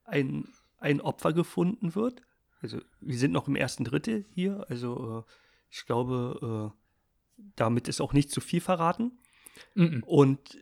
[0.04, 2.22] ein, ein Opfer gefunden wird.
[2.62, 5.32] Also wir sind noch im ersten Drittel hier, also äh,
[5.70, 9.18] ich glaube, äh, damit ist auch nicht zu viel verraten.
[9.74, 10.02] Mhm.
[10.06, 10.58] Und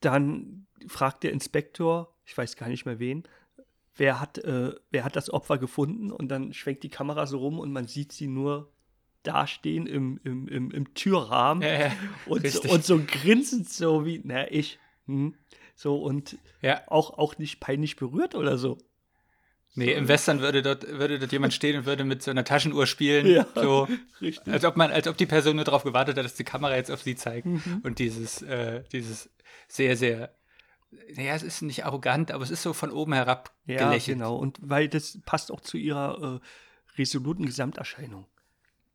[0.00, 3.24] dann fragt der Inspektor, ich weiß gar nicht mehr wen,
[3.96, 6.10] wer hat, äh, wer hat das Opfer gefunden?
[6.10, 8.72] Und dann schwenkt die Kamera so rum und man sieht sie nur
[9.22, 11.92] dastehen im, im, im, im Türrahmen Ja, ja,
[12.26, 14.78] und, so, und so grinsend so wie, na, ich.
[15.06, 15.34] Hm,
[15.74, 16.82] so und ja.
[16.88, 18.78] auch, auch nicht peinlich berührt oder so.
[19.74, 22.86] Nee, im Western würde dort, würde dort jemand stehen und würde mit so einer Taschenuhr
[22.86, 23.26] spielen.
[23.26, 23.46] Ja.
[23.54, 23.86] So,
[24.20, 24.52] Richtig.
[24.52, 26.90] als ob man, als ob die Person nur darauf gewartet hat, dass die Kamera jetzt
[26.90, 27.46] auf sie zeigt.
[27.46, 27.80] Mhm.
[27.84, 29.30] Und dieses, äh, dieses
[29.68, 30.34] sehr, sehr,
[31.14, 34.16] naja, es ist nicht arrogant, aber es ist so von oben herab Ja, gelächelt.
[34.18, 34.36] genau.
[34.36, 38.26] Und weil das passt auch zu ihrer äh, resoluten Gesamterscheinung.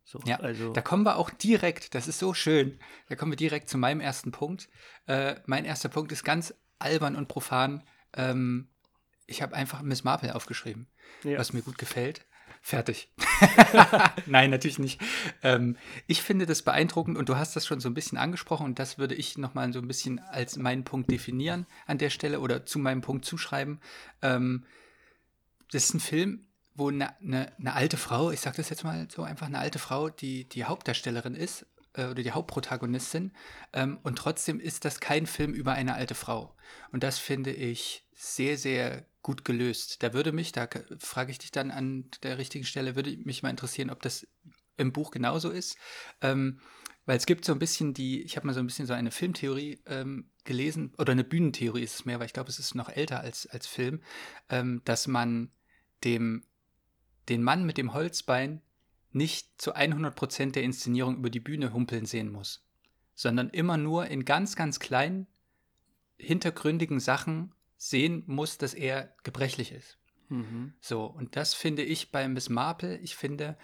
[0.03, 3.37] So, Ja, also, da kommen wir auch direkt, das ist so schön, da kommen wir
[3.37, 4.67] direkt zu meinem ersten Punkt.
[5.05, 7.83] Äh, mein erster Punkt ist ganz albern und profan.
[8.15, 8.67] Ähm,
[9.27, 10.87] ich habe einfach Miss Marple aufgeschrieben,
[11.23, 11.37] ja.
[11.37, 12.25] was mir gut gefällt.
[12.65, 13.09] Fertig.
[14.25, 15.01] Nein, natürlich nicht.
[15.41, 15.75] Ähm,
[16.07, 18.97] ich finde das beeindruckend und du hast das schon so ein bisschen angesprochen und das
[18.97, 22.79] würde ich nochmal so ein bisschen als meinen Punkt definieren an der Stelle oder zu
[22.79, 23.81] meinem Punkt zuschreiben.
[24.21, 24.65] Ähm,
[25.71, 29.07] das ist ein Film, wo eine, eine, eine alte Frau, ich sage das jetzt mal
[29.11, 33.33] so einfach, eine alte Frau, die die Hauptdarstellerin ist äh, oder die Hauptprotagonistin
[33.73, 36.55] ähm, und trotzdem ist das kein Film über eine alte Frau.
[36.93, 40.03] Und das finde ich sehr, sehr gut gelöst.
[40.03, 43.49] Da würde mich, da frage ich dich dann an der richtigen Stelle, würde mich mal
[43.49, 44.27] interessieren, ob das
[44.77, 45.77] im Buch genauso ist.
[46.21, 46.59] Ähm,
[47.05, 49.11] weil es gibt so ein bisschen die, ich habe mal so ein bisschen so eine
[49.11, 52.89] Filmtheorie ähm, gelesen, oder eine Bühnentheorie ist es mehr, weil ich glaube, es ist noch
[52.89, 54.01] älter als, als Film,
[54.49, 55.51] ähm, dass man
[56.03, 56.43] dem,
[57.29, 58.61] den Mann mit dem Holzbein
[59.11, 62.65] nicht zu 100% der Inszenierung über die Bühne humpeln sehen muss,
[63.15, 65.27] sondern immer nur in ganz, ganz kleinen,
[66.17, 67.53] hintergründigen Sachen
[67.89, 69.97] sehen muss, dass er gebrechlich ist.
[70.29, 70.73] Mhm.
[70.79, 73.57] So, und das finde ich bei Miss Marple, ich finde,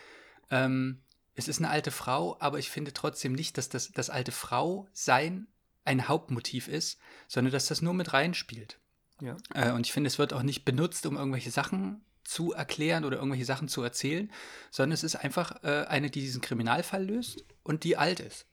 [0.51, 1.03] ähm,
[1.35, 4.89] es ist eine alte Frau, aber ich finde trotzdem nicht, dass das, das alte Frau
[4.91, 5.47] sein
[5.85, 8.79] ein Hauptmotiv ist, sondern dass das nur mit reinspielt.
[9.21, 9.37] Ja.
[9.53, 13.17] Äh, und ich finde, es wird auch nicht benutzt, um irgendwelche Sachen zu erklären oder
[13.17, 14.31] irgendwelche Sachen zu erzählen,
[14.69, 18.47] sondern es ist einfach äh, eine, die diesen Kriminalfall löst und die alt ist.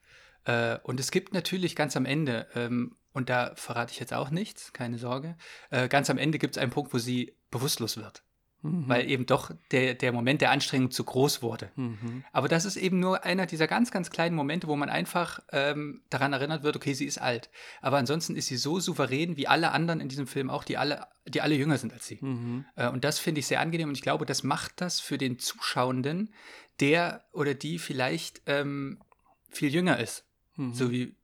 [0.45, 4.31] Äh, und es gibt natürlich ganz am Ende, ähm, und da verrate ich jetzt auch
[4.31, 5.37] nichts, keine Sorge,
[5.71, 8.23] äh, ganz am Ende gibt es einen Punkt, wo sie bewusstlos wird,
[8.63, 8.89] Mhm.
[8.89, 11.71] weil eben doch der, der Moment der Anstrengung zu groß wurde.
[11.77, 12.25] Mhm.
[12.33, 16.03] Aber das ist eben nur einer dieser ganz, ganz kleinen Momente, wo man einfach ähm,
[16.11, 17.51] daran erinnert wird, okay, sie ist alt.
[17.81, 21.07] Aber ansonsten ist sie so souverän wie alle anderen in diesem Film auch, die alle,
[21.27, 22.19] die alle jünger sind als sie.
[22.21, 22.65] Mhm.
[22.77, 25.39] Äh, und das finde ich sehr angenehm und ich glaube, das macht das für den
[25.39, 26.33] Zuschauenden,
[26.81, 29.01] der oder die vielleicht ähm,
[29.49, 30.25] viel jünger ist,
[30.57, 30.75] Mhm.
[30.75, 31.15] so wie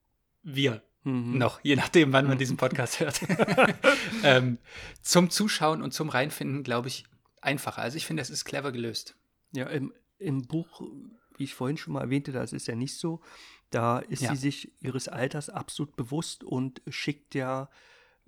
[0.42, 1.36] wir Mhm.
[1.38, 3.20] noch, je nachdem, wann man diesen Podcast hört.
[4.22, 4.58] ähm,
[5.02, 7.04] zum Zuschauen und zum Reinfinden, glaube ich,
[7.40, 7.82] einfacher.
[7.82, 9.16] Also ich finde, das ist clever gelöst.
[9.52, 10.82] Ja, im, im Buch,
[11.36, 13.20] wie ich vorhin schon mal erwähnte, das ist ja nicht so.
[13.70, 14.30] Da ist Ja.
[14.30, 17.68] sie sich ihres Alters absolut bewusst und schickt ja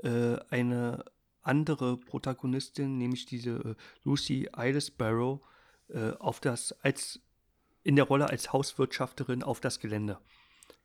[0.02, 1.04] äh, eine
[1.42, 5.40] andere Protagonistin, nämlich diese äh, Lucy Eilesbarrow,
[5.88, 7.20] äh, auf das als
[7.82, 10.18] in der Rolle als Hauswirtschafterin auf das Gelände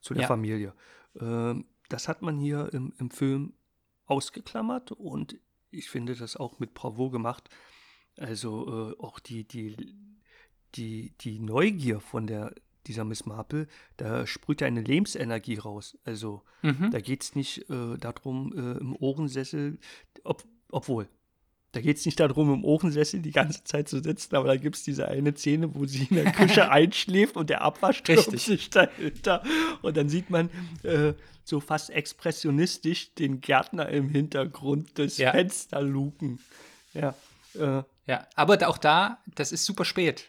[0.02, 0.28] zu der Ja.
[0.28, 0.74] Familie.
[1.20, 3.54] Ähm, das hat man hier im, im Film
[4.06, 5.38] ausgeklammert und
[5.72, 7.50] ich finde das auch mit Bravo gemacht.
[8.18, 9.76] Also äh, auch die, die,
[10.76, 12.54] die, die Neugier von der,
[12.88, 15.98] dieser Miss Marple, da sprüht ja eine Lebensenergie raus.
[16.04, 16.92] Also Mhm.
[16.92, 19.80] da geht es nicht äh, darum, äh, im Ohrensessel,
[20.24, 21.08] ob, obwohl,
[21.72, 24.76] da geht es nicht darum, im Ohrensessel die ganze Zeit zu sitzen, aber da gibt
[24.76, 28.70] es diese eine Szene, wo sie in der Küche einschläft und der Abwasch stürmt sich
[28.72, 29.44] dahinter.
[29.82, 30.50] Und dann sieht man
[30.84, 35.32] äh, so fast expressionistisch den Gärtner im Hintergrund des Ja.
[35.32, 36.40] Fensterluken.
[36.94, 37.14] Ja.
[37.56, 40.28] Äh, Ja, aber auch da, das ist super spät.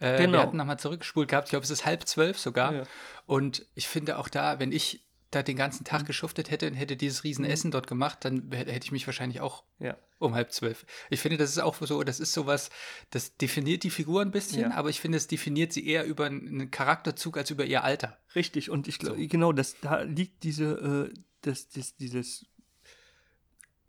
[0.00, 0.32] Äh, Genau.
[0.38, 2.74] Wir hatten nochmal zurückgespult gehabt, ich glaube, es ist halb zwölf sogar.
[2.74, 2.82] Ja.
[3.26, 5.86] Und ich finde auch da, wenn ich da den ganzen Mhm.
[5.88, 9.64] Tag geschuftet hätte und hätte dieses Riesenessen dort gemacht, dann hätte ich mich wahrscheinlich auch
[9.78, 9.96] ja.
[10.18, 10.84] um halb zwölf.
[11.08, 12.70] Ich finde, das ist auch so, das ist sowas,
[13.10, 14.70] das definiert die Figur ein bisschen, Ja.
[14.72, 18.18] aber ich finde, es definiert sie eher über einen Charakterzug als über ihr Alter.
[18.34, 19.28] Richtig, und ich glaube, So.
[19.28, 22.46] genau, das, da liegt diese, äh, das, das, dieses,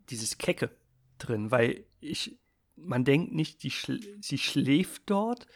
[0.09, 0.69] dieses Kecke
[1.17, 2.37] drin, weil ich,
[2.75, 5.47] man denkt nicht, schl sie schläft dort,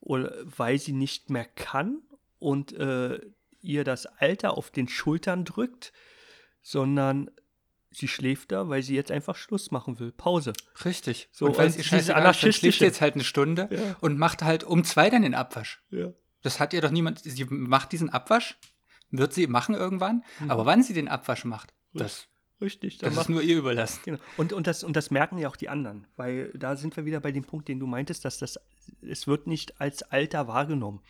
[0.00, 2.02] oder weil sie nicht mehr kann
[2.38, 3.20] und äh,
[3.64, 5.92] ihr das Alter auf den Schultern drückt,
[6.62, 7.30] sondern
[7.90, 10.10] sie schläft da, weil sie jetzt einfach Schluss machen will.
[10.12, 10.52] Pause.
[10.84, 11.28] Richtig.
[11.32, 13.96] So, und weil scheißegal ist, dann schläft sie jetzt halt eine Stunde Ja.
[14.00, 15.82] und macht halt um zwei dann den Abwasch.
[15.90, 16.12] Ja.
[16.42, 17.20] Das hat ihr doch niemand.
[17.20, 18.58] Sie macht diesen Abwasch,
[19.10, 20.50] wird sie machen irgendwann, Mhm.
[20.50, 22.26] aber wann sie den Abwasch macht, das,
[22.60, 22.98] Richtig.
[22.98, 24.00] das macht- ist nur ihr überlassen.
[24.04, 24.18] Genau.
[24.36, 27.20] Und, und, das, und das merken ja auch die anderen, weil da sind wir wieder
[27.20, 28.58] bei dem Punkt, den du meintest, dass das,
[29.02, 31.00] es wird nicht als Alter wahrgenommen.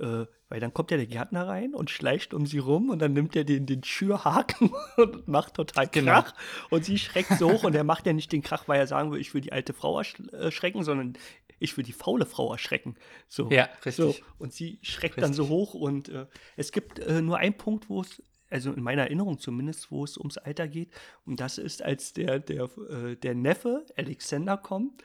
[0.00, 3.12] Äh, weil dann kommt ja der Gärtner rein und schleicht um sie rum und dann
[3.12, 6.12] nimmt er den, den Schürhaken und macht total Genau.
[6.22, 6.34] Krach.
[6.70, 9.10] Und sie schreckt so hoch und er macht ja nicht den Krach, weil er sagen
[9.12, 11.14] will, ich will die alte Frau ersch- erschrecken, sondern
[11.58, 12.96] ich will die faule Frau erschrecken.
[13.28, 13.50] So.
[13.50, 13.94] Ja, richtig.
[13.96, 14.14] So.
[14.38, 15.58] Und sie schreckt dann so Richtig.
[15.58, 19.38] hoch und äh, es gibt äh, nur einen Punkt, wo es, also in meiner Erinnerung
[19.38, 20.90] zumindest, wo es ums Alter geht.
[21.26, 25.02] Und das ist, als der, der, äh, der Neffe Alexander kommt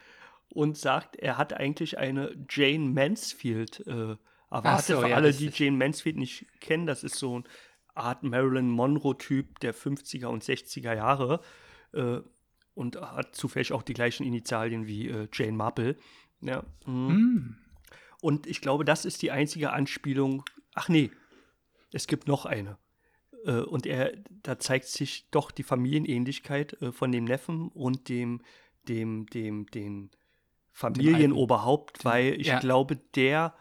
[0.48, 4.16] und sagt, er hat eigentlich eine Jane Mansfield äh,
[4.54, 4.86] erwartet.
[4.86, 7.44] so, Für ja, alle, die Jane Mansfield nicht kennen, das ist so eine
[7.94, 11.40] Art Marilyn Monroe-Typ der 50er und 60er Jahre.
[11.92, 12.20] Äh,
[12.74, 15.96] und hat zufällig auch die gleichen Initialien wie äh, Jane Marple.
[16.40, 16.64] Ja.
[16.86, 17.14] mhm.
[17.14, 17.56] Mm.
[18.20, 20.44] Und ich glaube, das ist die einzige Anspielung.
[20.74, 21.10] Ach nee,
[21.92, 22.78] es gibt noch eine.
[23.44, 24.12] Äh, Und er,
[24.42, 28.40] da zeigt sich doch die Familienähnlichkeit äh, von dem Neffen und dem,
[28.88, 30.10] dem, dem, den
[30.72, 32.58] Familienoberhaupt, weil ich ja.
[32.58, 33.54] glaube, der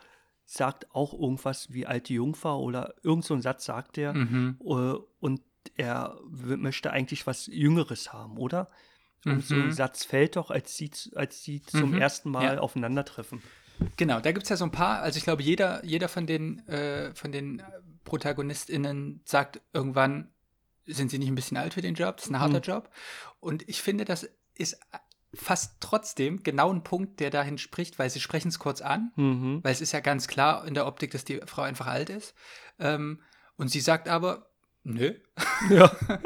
[0.54, 4.14] sagt auch irgendwas wie alte Jungfer oder irgend so einen Satz sagt er.
[4.14, 4.58] Mhm.
[4.62, 5.42] Äh, Und
[5.78, 8.68] er möchte eigentlich was Jüngeres haben, oder?
[9.26, 9.72] Und so ein Mhm.
[9.72, 11.98] Satz fällt doch, als sie, als sie zum Mhm.
[11.98, 12.60] ersten Mal Ja.
[12.62, 13.42] aufeinandertreffen.
[13.98, 16.68] Genau, da gibt es ja so ein paar, also ich glaube, jeder, jeder von den,
[16.68, 17.64] äh, von den
[18.04, 20.30] ProtagonistInnen sagt irgendwann,
[20.86, 22.18] sind sie nicht ein bisschen alt für den Job?
[22.18, 22.64] Das ist ein harter Mhm.
[22.64, 22.90] Job.
[23.40, 24.78] Und ich finde, das ist
[25.36, 29.60] fast trotzdem genau ein Punkt, der dahin spricht, weil sie sprechen es kurz an, Mhm.
[29.64, 32.34] weil es ist ja ganz klar in der Optik, dass die Frau einfach alt ist.
[32.80, 33.22] Ähm,
[33.58, 34.48] und sie sagt aber,
[34.84, 35.14] nö.
[35.70, 35.96] Ja.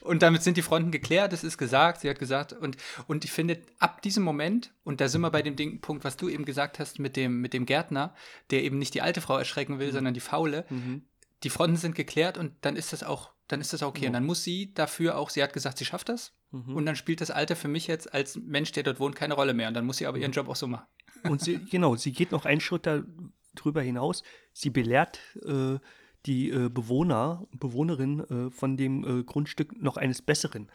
[0.00, 3.30] Und damit sind die Fronten geklärt, das ist gesagt, sie hat gesagt, und, und ich
[3.32, 6.46] finde, ab diesem Moment, und da sind wir bei dem Ding, Punkt, was du eben
[6.46, 8.14] gesagt hast mit dem, mit dem Gärtner,
[8.50, 11.02] der eben nicht die alte Frau erschrecken will, sondern die faule, Mhm.
[11.42, 14.04] die Fronten sind geklärt und dann ist das auch, dann ist das okay.
[14.04, 14.06] Ja.
[14.08, 16.32] Und dann muss sie dafür auch, sie hat gesagt, sie schafft das.
[16.50, 16.74] Mhm.
[16.76, 19.54] Und dann spielt das Alter für mich jetzt als Mensch, der dort wohnt, keine Rolle
[19.54, 19.68] mehr.
[19.68, 20.22] Und dann muss sie aber Mhm.
[20.22, 20.86] ihren Job auch so machen.
[21.24, 24.22] Und sie, genau, sie geht noch einen Schritt darüber hinaus.
[24.52, 25.78] Sie belehrt äh,
[26.26, 30.70] die äh, Bewohner, Bewohnerin äh, von dem äh, Grundstück noch eines Besseren.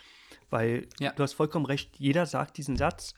[0.50, 1.12] Weil Ja.
[1.14, 3.14] du hast vollkommen recht, jeder sagt diesen Satz,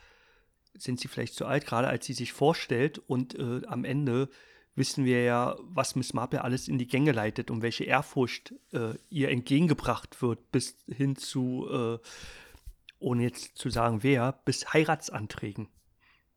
[0.78, 4.30] sind sie vielleicht zu alt, gerade als sie sich vorstellt und äh, am Ende
[4.76, 8.96] wissen wir ja, was Miss Marple alles in die Gänge leitet und welche Ehrfurcht äh,
[9.10, 11.66] ihr entgegengebracht wird, bis hin zu,
[13.06, 15.70] ohne jetzt zu sagen wer, bis Heiratsanträgen.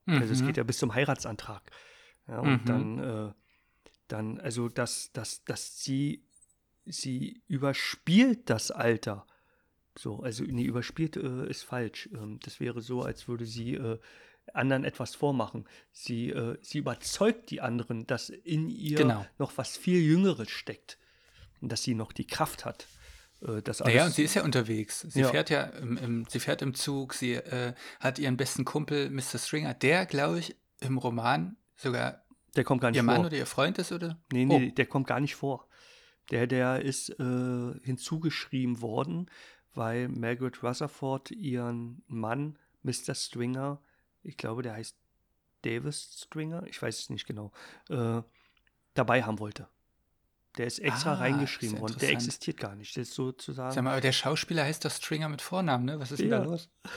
[0.06, 0.46] Also es Mhm.
[0.46, 1.62] geht ja bis zum Heiratsantrag.
[2.28, 2.68] Ja, und Mhm.
[2.68, 3.32] dann, äh,
[4.08, 6.24] dann, also dass, dass, dass sie,
[6.84, 9.26] sie überspielt das Alter.
[9.96, 12.08] So, also nee, überspielt äh, ist falsch.
[12.12, 13.98] Ähm, das wäre so, als würde sie äh,
[14.54, 15.66] anderen etwas vormachen.
[15.92, 19.26] Sie, äh, sie überzeugt die anderen, dass in ihr Genau.
[19.38, 20.98] noch was viel Jüngeres steckt.
[21.60, 22.86] Und dass sie noch die Kraft hat.
[23.42, 25.00] Äh, das Naja, und alles- sie ist ja unterwegs.
[25.00, 25.28] Sie Ja.
[25.28, 29.38] fährt ja im, im, sie fährt im Zug, sie äh, hat ihren besten Kumpel, Mr.
[29.38, 32.22] Stringer, der, glaube ich, im Roman sogar
[32.56, 33.14] der kommt gar nicht ihr vor.
[33.14, 34.18] Mann oder ihr Freund ist, oder?
[34.32, 34.58] Nee, Oh.
[34.58, 35.68] nee, der kommt gar nicht vor.
[36.30, 39.30] Der, der ist äh, hinzugeschrieben worden,
[39.74, 43.14] weil Margaret Rutherford ihren Mann, Mr.
[43.14, 43.80] Stringer,
[44.22, 44.96] ich glaube, der heißt
[45.62, 47.52] Davis Stringer, ich weiß es nicht genau,
[47.90, 48.22] äh,
[48.94, 49.68] dabei haben wollte.
[50.56, 51.96] Der ist extra Ah, reingeschrieben ja worden.
[52.00, 52.96] Der existiert gar nicht.
[52.96, 53.72] Das ist sozusagen.
[53.72, 56.00] Sag mal, aber der Schauspieler heißt doch Stringer mit Vornamen, ne?
[56.00, 56.44] Was ist denn da Ja.
[56.44, 56.68] los?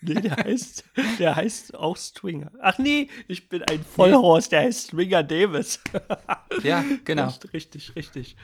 [0.00, 0.84] Nee, der heißt,
[1.18, 2.52] der heißt auch Stringer.
[2.62, 5.80] Ach nee, ich bin ein Vollhorst, der heißt Stringer Davis.
[6.62, 7.32] Ja, genau.
[7.52, 8.36] Richtig, richtig.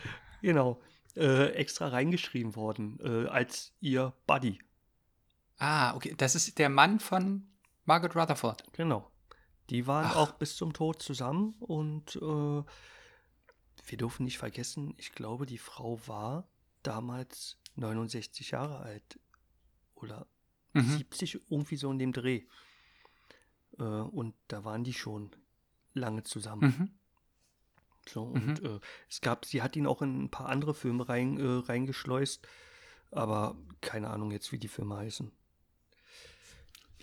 [0.43, 0.81] Genau.
[1.17, 4.59] Äh, extra reingeschrieben worden äh, als ihr Buddy.
[5.59, 6.15] Ah, okay.
[6.17, 7.47] Das ist der Mann von
[7.85, 8.65] Margaret Rutherford.
[8.73, 9.09] Genau.
[9.71, 10.17] Die waren Ach.
[10.17, 12.63] auch bis zum Tod zusammen und äh,
[13.87, 16.49] wir dürfen nicht vergessen, ich glaube, die Frau war
[16.83, 19.19] damals 69 Jahre alt
[19.95, 20.27] oder
[20.75, 20.97] Mhm.
[20.97, 22.43] 70, irgendwie so in dem Dreh.
[23.79, 25.31] Äh, und da waren die schon
[25.95, 26.75] lange zusammen.
[26.79, 26.91] Mhm.
[28.09, 31.39] So, und äh, es gab, sie hat ihn auch in ein paar andere Filme rein,
[31.39, 32.47] äh, reingeschleust,
[33.13, 35.31] aber keine Ahnung jetzt, wie die Filme heißen.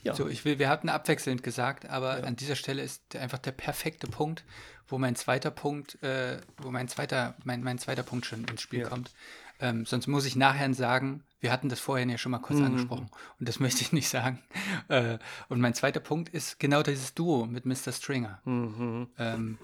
[0.03, 0.15] Ja.
[0.15, 2.25] So, ich will, wir hatten abwechselnd gesagt, aber Ja.
[2.25, 4.43] an dieser Stelle ist einfach der perfekte Punkt,
[4.87, 8.81] wo mein zweiter Punkt, äh, wo mein zweiter, mein, mein zweiter Punkt schon ins Spiel
[8.81, 8.89] Ja.
[8.89, 9.11] kommt.
[9.59, 12.65] Ähm, sonst muss ich nachher sagen, wir hatten das vorhin ja schon mal kurz Mhm.
[12.65, 13.09] angesprochen
[13.39, 14.41] und das möchte ich nicht sagen.
[14.87, 17.91] Äh, und mein zweiter Punkt ist genau dieses Duo mit Mr.
[17.91, 18.41] Stringer.
[18.45, 19.07] Mhm.
[19.19, 19.57] Ähm,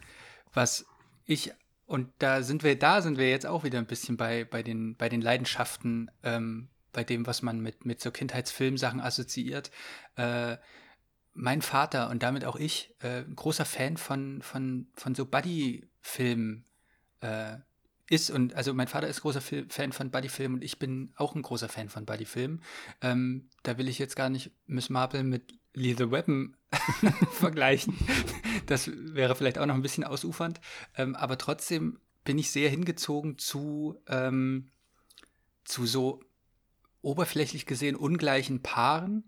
[0.53, 0.85] was
[1.25, 1.51] ich,
[1.87, 4.95] und da sind wir, da sind wir jetzt auch wieder ein bisschen bei, bei, den,
[4.95, 9.71] bei den Leidenschaften, ähm, bei dem, was man mit, mit so Kindheitsfilmsachen assoziiert.
[10.15, 10.57] Äh,
[11.33, 16.65] mein Vater und damit auch ich, äh, ein großer Fan von, von, von so Buddy-Filmen
[17.21, 17.57] äh,
[18.09, 18.31] ist.
[18.31, 21.43] Und also mein Vater ist großer Fil Fan von Buddy-Filmen und ich bin auch ein
[21.43, 22.63] großer Fan von Buddy-Filmen.
[23.01, 26.57] Ähm, da will ich jetzt gar nicht Miss Marple mit Lethal Weapon
[27.31, 27.95] vergleichen.
[28.65, 30.59] Das wäre vielleicht auch noch ein bisschen ausufernd.
[30.95, 34.71] Ähm, aber trotzdem bin ich sehr hingezogen zu, ähm,
[35.63, 36.21] zu so
[37.07, 39.23] oberflächlich gesehen ungleichen Paaren.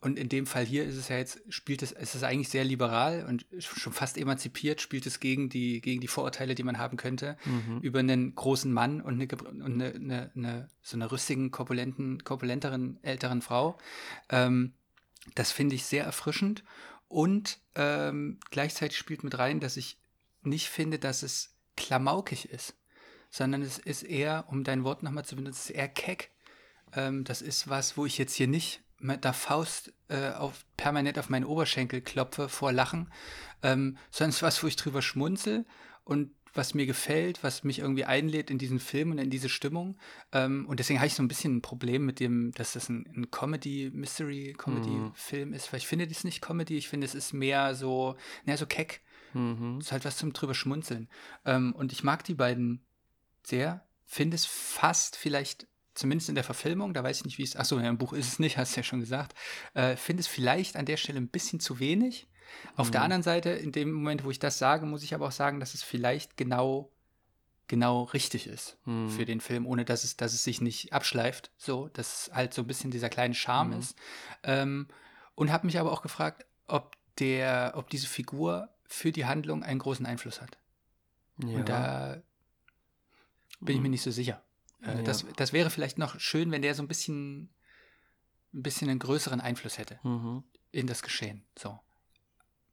[0.00, 2.64] Und in dem Fall hier ist es ja jetzt, spielt es, es ist eigentlich sehr
[2.64, 6.96] liberal und schon fast emanzipiert, spielt es gegen die, gegen die Vorurteile, die man haben
[6.96, 7.80] könnte, Mhm.
[7.82, 12.98] über einen großen Mann und eine, und eine, eine, eine so eine rüstigen, korpulenten, korpulenteren,
[13.02, 13.76] älteren Frau.
[14.30, 14.72] Ähm,
[15.34, 16.62] das finde ich sehr erfrischend.
[17.08, 19.98] Und ähm, gleichzeitig spielt mit rein, dass ich
[20.42, 22.74] nicht finde, dass es klamaukig ist,
[23.30, 26.30] sondern es ist eher, um dein Wort nochmal zu benutzen, es ist eher keck.
[26.94, 31.18] Ähm, das ist was, wo ich jetzt hier nicht mit der Faust äh, auf, permanent
[31.18, 33.12] auf meinen Oberschenkel klopfe vor Lachen,
[33.62, 35.66] ähm, sondern es ist was, wo ich drüber schmunzel
[36.04, 39.96] und was mir gefällt, was mich irgendwie einlädt in diesen Film und in diese Stimmung.
[40.32, 43.06] Ähm, und deswegen habe ich so ein bisschen ein Problem mit dem, dass das ein,
[43.14, 47.32] ein Comedy, Mystery-Comedy-Film ist, weil ich finde, das ist nicht Comedy, ich finde, es ist
[47.32, 49.02] mehr so, naja, so keck.
[49.34, 49.78] Mhm.
[49.78, 51.08] ist halt was zum drüber schmunzeln.
[51.44, 52.82] Ähm, und ich mag die beiden
[53.42, 55.66] sehr, finde es fast vielleicht,
[55.98, 58.28] zumindest in der Verfilmung, da weiß ich nicht, wie es, achso, ja, im Buch ist
[58.28, 59.34] es nicht, hast du ja schon gesagt,
[59.74, 62.28] äh, finde es vielleicht an der Stelle ein bisschen zu wenig.
[62.76, 63.04] Auf der Mhm.
[63.04, 65.74] anderen Seite, in dem Moment, wo ich das sage, muss ich aber auch sagen, dass
[65.74, 66.90] es vielleicht genau,
[67.66, 69.10] genau richtig ist Mhm.
[69.10, 72.54] für den Film, ohne dass es, dass es sich nicht abschleift, so, dass es halt
[72.54, 73.78] so ein bisschen dieser kleine Charme Mhm.
[73.80, 73.96] ist.
[74.44, 74.88] Ähm,
[75.34, 79.80] und habe mich aber auch gefragt, ob der, ob diese Figur für die Handlung einen
[79.80, 80.56] großen Einfluss hat.
[81.44, 81.58] Ja.
[81.58, 82.22] Und da
[83.60, 83.92] bin ich mir Mhm.
[83.92, 84.42] nicht so sicher.
[84.82, 85.02] Äh, Ja.
[85.02, 87.50] das, das wäre vielleicht noch schön, wenn der so ein bisschen,
[88.54, 90.44] ein bisschen einen größeren Einfluss hätte Mhm.
[90.70, 91.44] in das Geschehen.
[91.58, 91.78] So,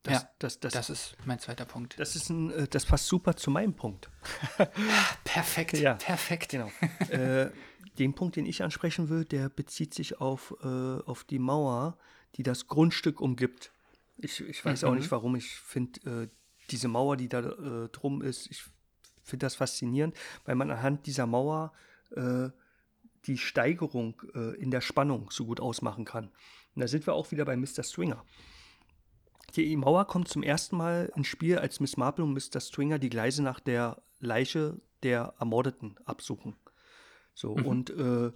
[0.04, 2.00] Das, Ja, das, das, das ist mein zweiter Punkt.
[2.00, 4.10] das ist ein, äh, das passt super zu meinem Punkt.
[5.24, 5.96] Perfekt, Ja.
[5.96, 6.50] perfekt.
[6.52, 6.72] Genau.
[7.10, 7.50] äh,
[7.98, 11.98] den Punkt, den ich ansprechen will, der bezieht sich auf, äh, auf die Mauer,
[12.36, 13.72] die das Grundstück umgibt.
[14.18, 14.98] Ich, ich weiß auch Mhm.
[15.00, 15.36] nicht, warum.
[15.36, 16.28] Ich finde äh,
[16.70, 18.64] diese Mauer, die da äh, drum ist, ich
[19.24, 20.16] finde das faszinierend,
[20.46, 21.74] weil man anhand dieser Mauer
[22.12, 22.50] äh,
[23.26, 26.26] die Steigerung äh, in der Spannung so gut ausmachen kann.
[26.76, 27.84] Und da sind wir auch wieder bei Mr.
[27.84, 28.24] Stringer.
[29.56, 32.60] Die Mauer kommt zum ersten Mal ins Spiel, als Miss Marple und Mr.
[32.60, 36.56] Stringer die Gleise nach der Leiche der Ermordeten absuchen.
[37.34, 38.32] So, und äh,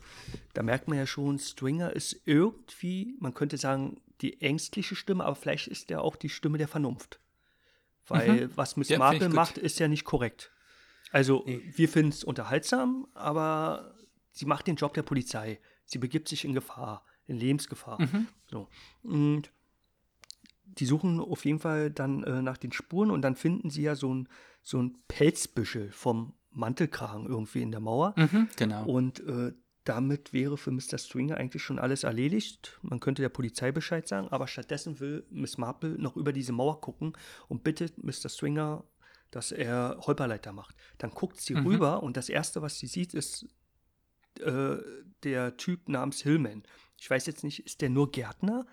[0.53, 5.35] da merkt man ja schon, Stringer ist irgendwie, man könnte sagen, die ängstliche Stimme, aber
[5.35, 7.21] vielleicht ist er auch die Stimme der Vernunft.
[8.07, 10.51] Weil was Miss Ja, Marple macht, ist ja nicht korrekt.
[11.11, 11.61] Also, Nee.
[11.75, 13.95] wir finden es unterhaltsam, aber
[14.31, 15.59] sie macht den Job der Polizei.
[15.85, 18.01] Sie begibt sich in Gefahr, in Lebensgefahr.
[18.01, 18.27] Mhm.
[18.49, 18.67] So.
[19.03, 19.51] Und
[20.65, 23.95] die suchen auf jeden Fall dann äh, nach den Spuren und dann finden sie ja
[23.95, 24.29] so ein,
[24.61, 28.13] so ein Pelzbüschel vom Mantelkragen irgendwie in der Mauer.
[28.17, 28.85] Mhm, genau.
[28.85, 30.97] Und äh, damit wäre für Mr.
[30.99, 32.77] Stringer eigentlich schon alles erledigt.
[32.83, 36.79] Man könnte der Polizei Bescheid sagen, aber stattdessen will Miss Marple noch über diese Mauer
[36.81, 37.13] gucken
[37.47, 38.29] und bittet Mr.
[38.29, 38.83] Stringer,
[39.31, 40.75] dass er Holperleiter macht.
[40.97, 41.65] Dann guckt sie Mhm.
[41.67, 43.45] rüber und das Erste, was sie sieht, ist
[44.39, 44.77] äh,
[45.23, 46.63] der Typ namens Hillman.
[46.97, 48.65] Ich weiß jetzt nicht, ist der nur Gärtner?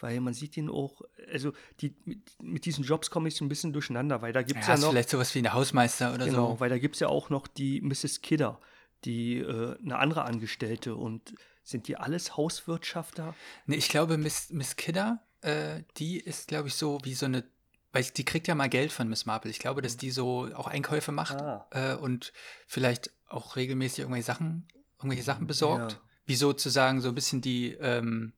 [0.00, 3.48] Weil man sieht ihn auch, also die, mit, mit diesen Jobs komme ich so ein
[3.48, 4.90] bisschen durcheinander, weil da gibt es ja, ja, noch.
[4.90, 6.60] vielleicht sowas wie ein Hausmeister oder Genau, so.
[6.60, 8.20] weil da gibt es ja auch noch die Mrs.
[8.20, 8.58] Kidder,
[9.04, 13.34] die äh, eine andere Angestellte und sind die alles Hauswirtschafter?
[13.66, 17.44] Nee, ich glaube, Miss, Miss Kidder, äh, die ist, glaube ich, so wie so eine,
[17.92, 19.50] weil die kriegt ja mal Geld von Miss Marple.
[19.50, 21.66] Ich glaube, dass die so auch Einkäufe macht Ah.
[21.70, 22.32] äh, und
[22.66, 24.66] vielleicht auch regelmäßig irgendwelche Sachen,
[24.98, 25.92] irgendwelche Sachen besorgt.
[25.92, 25.98] Ja.
[26.26, 28.32] Wie sozusagen so ein bisschen die, ähm,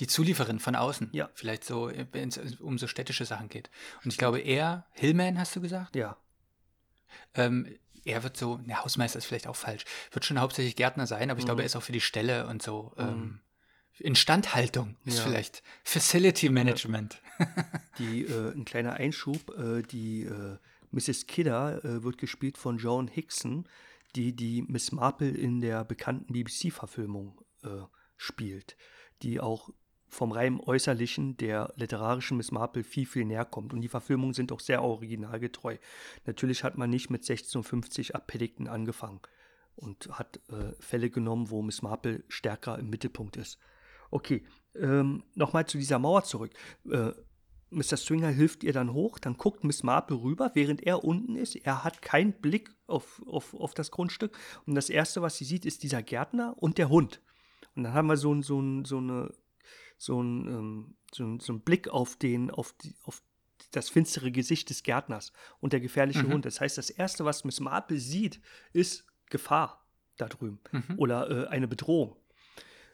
[0.00, 1.10] die Zulieferin von außen.
[1.12, 1.28] Ja.
[1.34, 3.70] Vielleicht so, wenn es um so städtische Sachen geht.
[4.04, 5.94] Und ich glaube, er, Hillman, hast du gesagt?
[5.96, 6.16] Ja.
[7.34, 11.30] Ähm, er wird so, ne, Hausmeister ist vielleicht auch falsch, wird schon hauptsächlich Gärtner sein,
[11.30, 11.64] aber ich glaube, Mhm.
[11.64, 12.92] er ist auch für die Stelle und so.
[12.96, 13.02] Mhm.
[13.04, 13.40] Ähm,
[14.00, 15.24] Instandhaltung ist Ja.
[15.24, 17.20] vielleicht Facility Management.
[17.98, 20.56] Die, äh, ein kleiner Einschub, äh, die äh,
[20.90, 21.26] Mrs.
[21.26, 23.66] Kidder äh, wird gespielt von Joan Hickson,
[24.16, 27.68] die die Miss Marple in der bekannten BBC-Verfilmung äh,
[28.16, 28.76] spielt,
[29.22, 29.70] die auch
[30.08, 33.72] vom rein Äußerlichen der literarischen Miss Marple viel, viel näher kommt.
[33.72, 35.76] Und die Verfilmungen sind auch sehr originalgetreu.
[36.26, 39.20] Natürlich hat man nicht mit 1650 ab Paddington angefangen
[39.76, 43.58] und hat äh, Fälle genommen, wo Miss Marple stärker im Mittelpunkt ist.
[44.10, 44.44] Okay,
[44.74, 46.52] ähm, nochmal zu dieser Mauer zurück.
[46.90, 47.12] Äh,
[47.72, 47.96] Mr.
[47.96, 51.54] Stringer hilft ihr dann hoch, dann guckt Miss Marple rüber, während er unten ist.
[51.54, 54.36] Er hat keinen Blick auf, auf, auf das Grundstück.
[54.66, 57.20] Und das Erste, was sie sieht, ist dieser Gärtner und der Hund.
[57.76, 59.32] Und dann haben wir so, ein- so, ein- so, eine,
[59.96, 63.22] so, ein, ähm, so, ein, so einen Blick auf, den, auf, die, auf
[63.70, 66.32] das finstere Gesicht des Gärtners und der gefährliche Mhm.
[66.32, 66.46] Hund.
[66.46, 68.40] Das heißt, das Erste, was Miss Marple sieht,
[68.72, 69.86] ist Gefahr
[70.16, 70.94] da drüben Mhm.
[70.98, 72.16] oder äh, eine Bedrohung.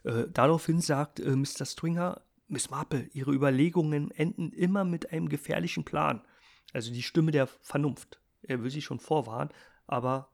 [0.07, 1.65] Äh, daraufhin sagt äh, Mr.
[1.65, 6.25] Stringer, Miss Marple, Ihre Überlegungen enden immer mit einem gefährlichen Plan.
[6.71, 8.21] Also die Stimme der Vernunft.
[8.41, 9.53] Er will sie schon vorwarnen,
[9.85, 10.29] aber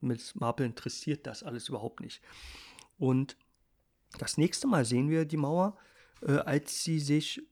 [0.00, 2.22] Miss Marple interessiert das alles überhaupt nicht.
[2.96, 3.36] Und
[4.18, 5.76] das nächste Mal sehen wir die Mauer,
[6.22, 7.42] äh, als sie sich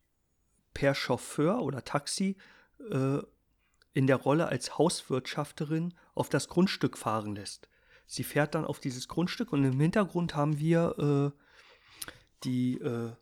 [0.73, 2.39] per Chauffeur oder Taxi
[2.91, 3.19] äh,
[3.93, 7.69] in der Rolle als Hauswirtschafterin auf das Grundstück fahren lässt.
[8.13, 11.39] Sie fährt dann auf dieses Grundstück und im Hintergrund haben wir äh,
[12.45, 13.13] die, äh,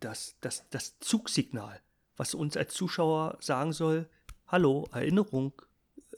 [0.00, 1.82] das, das, das Zugsignal,
[2.16, 4.08] was uns als Zuschauer sagen soll,
[4.46, 5.60] hallo, Erinnerung,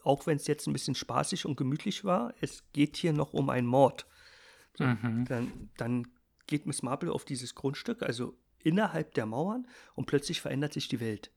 [0.04, 3.50] auch wenn es jetzt ein bisschen spaßig und gemütlich war, es geht hier noch um
[3.50, 4.06] einen Mord.
[4.76, 5.24] So, Mhm.
[5.24, 6.06] dann, dann
[6.46, 11.00] geht Miss Marple auf dieses Grundstück, also innerhalb der Mauern, und plötzlich verändert sich die
[11.00, 11.32] Welt.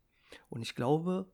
[0.49, 1.33] Und ich glaube,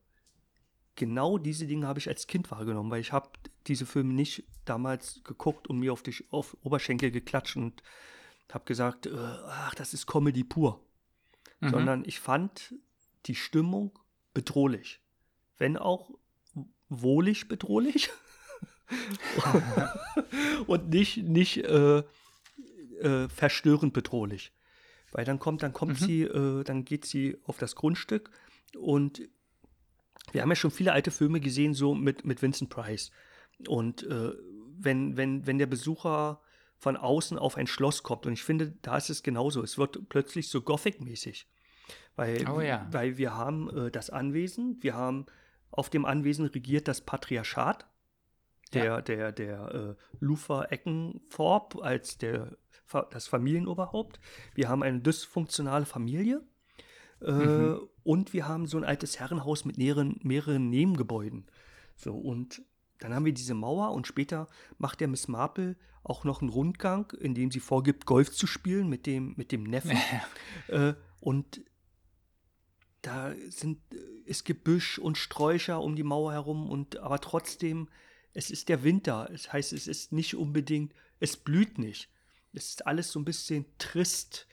[0.98, 3.30] genau diese Dinge habe ich als Kind wahrgenommen, weil ich habe
[3.66, 7.82] diese Filme nicht damals geguckt und mir auf die auf Oberschenkel geklatscht und
[8.52, 10.84] habe gesagt, äh, ach, das ist Comedy pur.
[11.60, 11.70] Mhm.
[11.70, 12.74] Sondern ich fand
[13.26, 13.98] die Stimmung
[14.34, 15.00] bedrohlich.
[15.56, 16.10] Wenn auch
[16.88, 18.10] wohlig bedrohlich.
[20.66, 21.98] und nicht, nicht äh,
[23.00, 24.52] äh, verstörend bedrohlich.
[25.12, 26.04] Weil dann kommt, dann kommt Mhm.
[26.06, 28.30] sie, äh, dann geht sie auf das Grundstück
[28.76, 29.22] und
[30.32, 33.10] wir haben ja schon viele alte Filme gesehen, so mit, mit Vincent Price.
[33.66, 34.32] Und äh,
[34.78, 36.40] wenn, wenn, wenn der Besucher
[36.76, 40.08] von außen auf ein Schloss kommt, und ich finde, da ist es genauso, es wird
[40.08, 41.48] plötzlich so Gothic-mäßig.
[42.16, 42.86] Weil, Oh ja.
[42.90, 45.26] weil wir haben äh, das Anwesen, wir haben
[45.70, 47.86] auf dem Anwesen regiert das Patriarchat,
[48.74, 49.00] der, Ja.
[49.00, 52.56] der, der äh, Luther Eckenthorpe als der,
[53.10, 54.20] das Familienoberhaupt.
[54.54, 56.42] Wir haben eine dysfunktionale Familie.
[57.20, 57.80] Äh, Mhm.
[58.08, 61.44] Und wir haben so ein altes Herrenhaus mit mehreren, mehreren Nebengebäuden.
[61.94, 62.62] So, und
[63.00, 64.48] dann haben wir diese Mauer und später
[64.78, 68.88] macht der Miss Marple auch noch einen Rundgang, in dem sie vorgibt, Golf zu spielen
[68.88, 69.98] mit dem, mit dem Neffen.
[70.68, 71.60] äh, und
[73.02, 73.78] da sind,
[74.24, 77.90] ist Gebüsch und Sträucher um die Mauer herum und aber trotzdem,
[78.32, 79.28] es ist der Winter.
[79.30, 82.08] Das heißt, es ist nicht unbedingt, es blüht nicht.
[82.54, 84.46] Es ist alles so ein bisschen trist.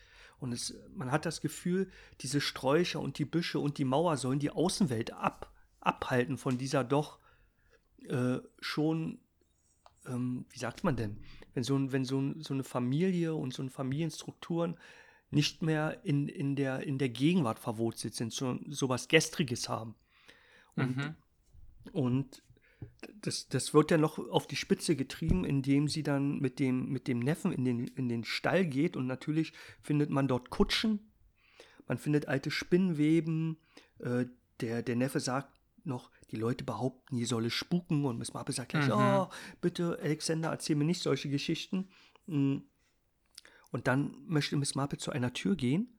[0.45, 1.89] Und es, man hat das Gefühl,
[2.21, 6.83] diese Sträucher und die Büsche und die Mauer sollen die Außenwelt ab, abhalten von dieser
[6.83, 7.19] doch
[8.07, 9.17] äh, schon,
[10.05, 11.17] ähm, wie sagt man denn,
[11.55, 14.77] wenn so, ein- wenn so, ein- so eine Familie und so eine Familienstrukturen
[15.31, 19.95] nicht mehr in, in, der, in der Gegenwart verwurzelt sind, so, so was Gestriges haben.
[20.75, 21.15] Und, Mhm.
[21.93, 22.43] und
[23.21, 27.07] das, das wird ja noch auf die Spitze getrieben, indem sie dann mit dem, mit
[27.07, 31.11] dem Neffen in den, in den Stall geht und natürlich findet man dort Kutschen,
[31.88, 33.57] man findet alte Spinnweben,
[33.99, 34.25] äh,
[34.61, 35.49] der, der Neffe sagt
[35.83, 38.93] noch, die Leute behaupten, hier solle spuken und Miss Marple sagt gleich, Mhm.
[38.93, 39.29] oh,
[39.61, 41.89] bitte, Alexander, erzähl mir nicht solche Geschichten.
[42.25, 42.57] Mm.
[43.71, 45.95] Und dann möchte Miss Marple zu einer Tür gehen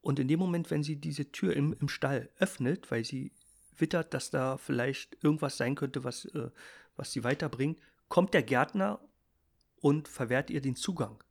[0.00, 3.32] und in dem Moment, wenn sie diese Tür im, im Stall öffnet, weil sie
[3.80, 6.50] wittert, dass da vielleicht irgendwas sein könnte, was, äh,
[6.96, 9.00] was sie weiterbringt, kommt der Gärtner
[9.80, 11.22] und verwehrt ihr den Zugang.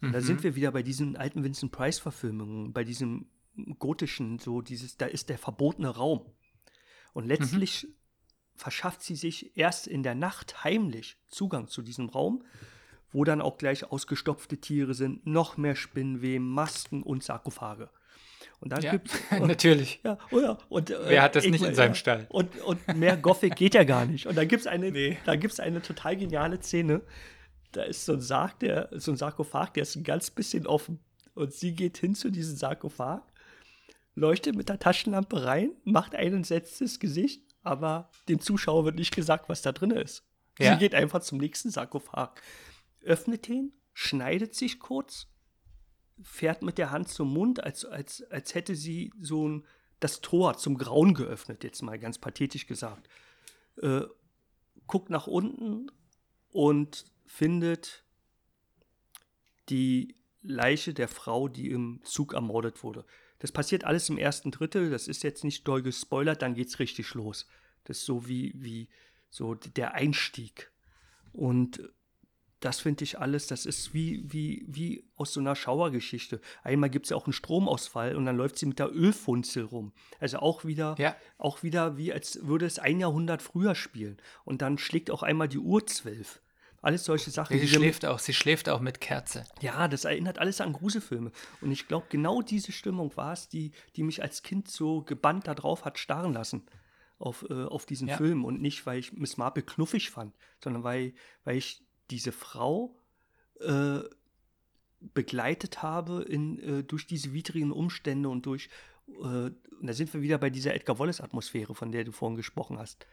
[0.00, 0.24] Und da Mhm.
[0.24, 3.26] sind wir wieder bei diesen alten Vincent Price-Verfilmungen, bei diesem
[3.78, 6.26] gotischen, so dieses, da ist der verbotene Raum.
[7.12, 7.86] Und letztlich
[8.54, 12.44] verschafft sie sich erst in der Nacht heimlich Zugang zu diesem Raum,
[13.12, 17.90] wo dann auch gleich ausgestopfte Tiere sind, noch mehr Spinnweben, Masken und Sarkophage.
[18.62, 20.00] Und dann Ja, gibt's natürlich.
[20.04, 20.56] ja, oh ja.
[20.68, 21.94] Und, äh, Wer hat das ich nicht in seinem.
[21.96, 22.26] Stall?
[22.30, 24.26] Und, und mehr Gothic geht ja gar nicht.
[24.26, 25.18] Und da gibt es eine, Nee.
[25.26, 27.02] da gibt's eine total geniale Szene.
[27.72, 31.00] Da ist so ein Sarg, der, so ein Sarkophag, der ist ein ganz bisschen offen.
[31.34, 33.22] Und sie geht hin zu diesem Sarkophag,
[34.14, 39.48] leuchtet mit der Taschenlampe rein, macht ein entsetztes Gesicht, aber dem Zuschauer wird nicht gesagt,
[39.48, 40.24] was da drin ist.
[40.58, 40.74] Ja.
[40.74, 42.32] Sie geht einfach zum nächsten Sarkophag,
[43.02, 45.26] öffnet ihn, schneidet sich kurz,
[46.22, 49.64] fährt mit der Hand zum Mund, als, als, als hätte sie so ein,
[50.00, 53.08] das Tor zum Grauen geöffnet, jetzt mal ganz pathetisch gesagt.
[53.80, 54.02] Äh,
[54.86, 55.90] guckt nach unten
[56.50, 58.04] und findet
[59.68, 63.04] die Leiche der Frau, die im Zug ermordet wurde.
[63.38, 67.14] Das passiert alles im ersten Drittel, das ist jetzt nicht doll gespoilert, dann geht's richtig
[67.14, 67.46] los.
[67.84, 68.88] Das ist so wie, wie
[69.30, 70.70] so der Einstieg.
[71.32, 71.82] Und
[72.64, 76.40] das finde ich alles, das ist wie, wie, wie aus so einer Schauergeschichte.
[76.62, 79.92] Einmal gibt es ja auch einen Stromausfall und dann läuft sie mit der Ölfunzel rum.
[80.20, 81.16] Also auch wieder, Ja.
[81.38, 84.16] auch wieder wie als würde es ein Jahrhundert früher spielen.
[84.44, 86.40] Und dann schlägt auch einmal die Uhr zwölf.
[86.80, 87.58] Alles solche Sachen.
[87.60, 89.44] Sie schläft auch, sie schläft auch mit Kerze.
[89.60, 91.30] ja, das erinnert alles an Gruselfilme.
[91.60, 95.46] Und ich glaube, genau diese Stimmung war es, die, die mich als Kind so gebannt
[95.46, 96.64] darauf hat starren lassen.
[97.20, 98.16] Auf, äh, auf diesen Ja.
[98.16, 98.44] Film.
[98.44, 102.96] Und nicht, weil ich Miss Marple knuffig fand, sondern weil, weil ich diese Frau
[103.60, 104.00] äh,
[105.14, 108.68] begleitet habe in, äh, durch diese widrigen Umstände und durch,
[109.08, 112.78] äh, und da sind wir wieder bei dieser Edgar Wallace-Atmosphäre, von der du vorhin gesprochen
[112.78, 113.06] hast.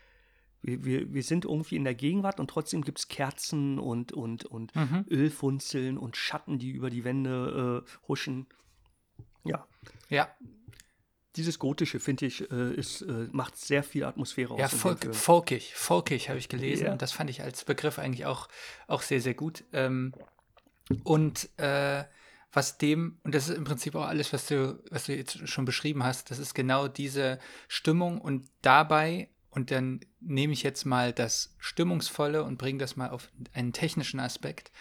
[0.61, 4.45] Wir, wir, wir sind irgendwie in der Gegenwart und trotzdem gibt es Kerzen und, und,
[4.45, 5.05] und Mhm.
[5.09, 8.45] Ölfunzeln und Schatten, die über die Wände äh, huschen.
[9.45, 9.65] Ja,
[10.09, 10.27] Ja,
[11.35, 14.59] dieses Gotische, finde ich, äh, ist, äh, macht sehr viel Atmosphäre aus.
[14.59, 16.91] ja folk, folkig, folkig habe ich gelesen Ja.
[16.91, 18.47] und das fand ich als Begriff eigentlich auch,
[18.87, 19.63] auch sehr, sehr gut.
[19.71, 20.13] Ähm,
[21.03, 22.03] und äh,
[22.51, 25.65] was dem, und das ist im Prinzip auch alles, was du, was du jetzt schon
[25.65, 31.11] beschrieben hast, das ist genau diese Stimmung und dabei, und dann nehme ich jetzt mal
[31.11, 34.71] das Stimmungsvolle und bringe das mal auf einen technischen Aspekt,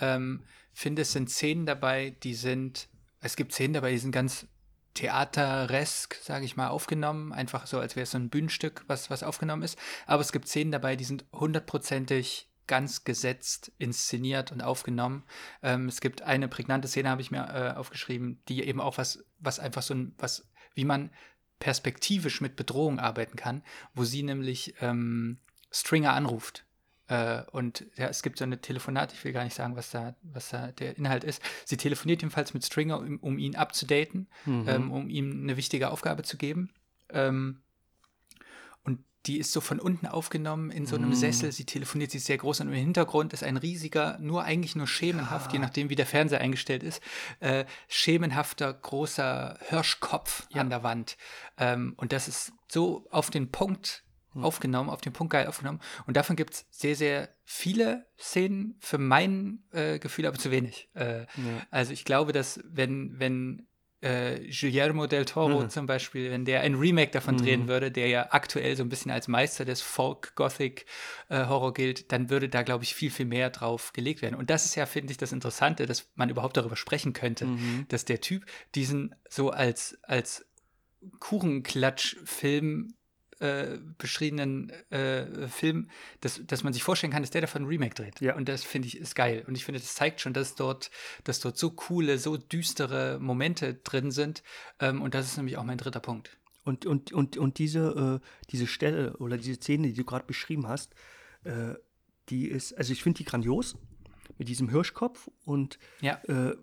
[0.00, 2.88] ähm, finde es sind Szenen dabei, die sind,
[3.20, 4.46] es gibt Szenen dabei, die sind ganz
[4.94, 9.22] theateresk, sage ich mal, aufgenommen, einfach so, als wäre es so ein Bühnenstück, was, was
[9.22, 9.78] aufgenommen ist.
[10.06, 15.24] Aber es gibt Szenen dabei, die sind hundertprozentig ganz gesetzt, inszeniert und aufgenommen.
[15.62, 19.24] Ähm, es gibt eine prägnante Szene, habe ich mir äh, aufgeschrieben, die eben auch was,
[19.40, 21.10] was einfach so ein, was, wie man
[21.58, 23.62] perspektivisch mit Bedrohung arbeiten kann,
[23.94, 25.38] wo sie nämlich ähm,
[25.70, 26.64] Stringer anruft.
[27.12, 30.14] Äh, und ja, es gibt so eine Telefonat, ich will gar nicht sagen, was da,
[30.22, 31.42] was da der Inhalt ist.
[31.66, 34.64] Sie telefoniert jedenfalls mit Stringer, um, um ihn abzudaten, Mhm.
[34.68, 36.70] ähm, um ihm eine wichtige Aufgabe zu geben.
[37.10, 37.60] Ähm,
[38.84, 41.14] und die ist so von unten aufgenommen in so einem Mm.
[41.14, 41.52] Sessel.
[41.52, 44.86] Sie telefoniert, sie ist sehr groß und im Hintergrund ist ein riesiger, nur eigentlich nur
[44.86, 45.58] schemenhaft, Ja.
[45.58, 47.02] je nachdem wie der Fernseher eingestellt ist,
[47.40, 50.62] äh, schemenhafter großer Hirschkopf Ja.
[50.62, 51.16] an der Wand.
[51.58, 54.02] Ähm, und das ist so auf den Punkt.
[54.34, 55.80] Aufgenommen, auf den Punkt geil aufgenommen.
[56.06, 60.88] Und davon gibt es sehr, sehr viele Szenen, für mein äh, Gefühl aber zu wenig.
[60.94, 61.26] Äh, Ja.
[61.70, 63.66] also ich glaube, dass wenn, wenn
[64.00, 65.70] äh, Guillermo del Toro Mhm.
[65.70, 67.40] zum Beispiel, wenn der ein Remake davon Mhm.
[67.42, 72.48] drehen würde, der ja aktuell so ein bisschen als Meister des Folk-Gothic-Horror gilt, dann würde
[72.48, 74.34] da, glaube ich, viel, viel mehr drauf gelegt werden.
[74.34, 77.86] Und das ist ja, finde ich, das Interessante, dass man überhaupt darüber sprechen könnte, Mhm.
[77.90, 80.46] dass der Typ diesen so als, als
[81.20, 82.94] Kuchenklatsch-Film
[83.42, 85.90] äh, beschriebenen äh, Film,
[86.20, 88.20] dass, dass man sich vorstellen kann, dass der davon ein Remake dreht.
[88.20, 88.36] Ja.
[88.36, 89.44] Und das finde ich ist geil.
[89.46, 90.90] Und ich finde, das zeigt schon, dass dort,
[91.24, 94.42] dass dort so coole, so düstere Momente drin sind.
[94.80, 96.38] Ähm, und das ist nämlich auch mein dritter Punkt.
[96.64, 100.68] Und, und, und, und diese, äh, diese Stelle oder diese Szene, die du gerade beschrieben
[100.68, 100.94] hast,
[101.44, 101.74] äh,
[102.28, 103.76] die ist, also ich finde die grandios
[104.38, 106.22] mit diesem Hirschkopf und Ja.
[106.28, 106.56] äh,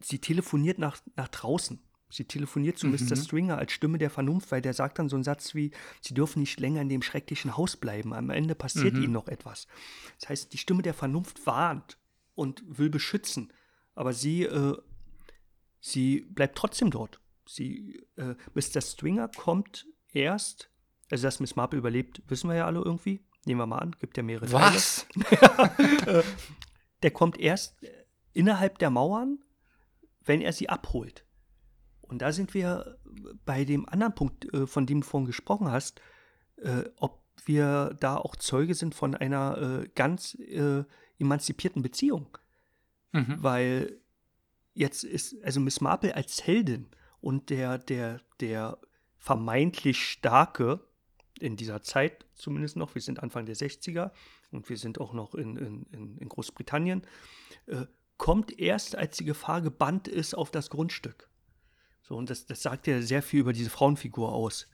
[0.00, 1.80] sie telefoniert nach, nach draußen.
[2.14, 2.92] Sie telefoniert zu Mhm.
[2.94, 3.16] Mr.
[3.16, 6.40] Stringer als Stimme der Vernunft, weil der sagt dann so einen Satz wie, sie dürfen
[6.40, 8.12] nicht länger in dem schrecklichen Haus bleiben.
[8.14, 9.02] Am Ende passiert Mhm.
[9.02, 9.66] ihnen noch etwas.
[10.20, 11.98] Das heißt, die Stimme der Vernunft warnt
[12.34, 13.52] und will beschützen.
[13.94, 14.76] Aber sie, äh,
[15.80, 17.20] sie bleibt trotzdem dort.
[17.46, 18.80] Sie, äh, Mr.
[18.80, 20.70] Stringer kommt erst,
[21.10, 23.20] also dass Miss Marple überlebt, wissen wir ja alle irgendwie.
[23.44, 24.50] Nehmen wir mal an, gibt ja mehrere.
[24.52, 25.06] Was?
[27.02, 27.90] Der kommt erst äh,
[28.32, 29.40] innerhalb der Mauern,
[30.24, 31.24] wenn er sie abholt.
[32.14, 32.96] Und da sind wir
[33.44, 36.00] bei dem anderen Punkt, äh, von dem du vorhin gesprochen hast,
[36.58, 40.38] äh, ob wir da auch Zeuge sind von einer äh, ganz
[41.18, 42.38] emanzipierten Beziehung.
[43.10, 43.38] Mhm.
[43.40, 43.98] Weil
[44.74, 46.86] jetzt ist, also Miss Marple als Heldin
[47.20, 48.78] und der, der, der
[49.18, 50.86] vermeintlich starke,
[51.40, 54.12] in dieser Zeit zumindest noch, wir sind Anfang der 60er
[54.52, 57.02] und wir sind auch noch in, in, in, in Großbritannien,
[57.66, 57.86] äh,
[58.18, 61.28] kommt erst, als die Gefahr gebannt ist auf das Grundstück.
[62.06, 64.68] So, und das, das sagt ja sehr viel über diese Frauenfigur aus,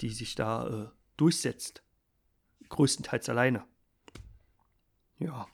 [0.00, 1.82] die sich da äh, durchsetzt.
[2.68, 3.64] Größtenteils alleine.
[5.18, 5.46] Ja.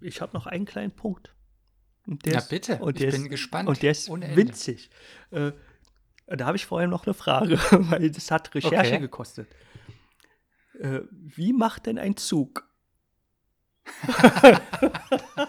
[0.00, 1.34] Ich habe noch einen kleinen Punkt.
[2.06, 3.68] Und der Na ist- bitte, und ich der bin ist, gespannt.
[3.68, 4.88] Und der ist winzig.
[5.30, 5.52] Äh,
[6.26, 8.98] da habe ich vorher noch eine Frage, weil das hat Recherche Okay.
[9.00, 9.48] gekostet.
[10.80, 12.66] Äh, wie macht denn ein Zug?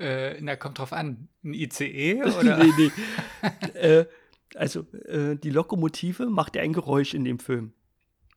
[0.00, 1.28] Äh, na, kommt drauf an.
[1.44, 2.56] Ein ICE oder?
[2.58, 3.78] nee, nee.
[3.78, 4.06] äh,
[4.54, 7.72] also, äh, die Lokomotive macht ja ein Geräusch in dem Film.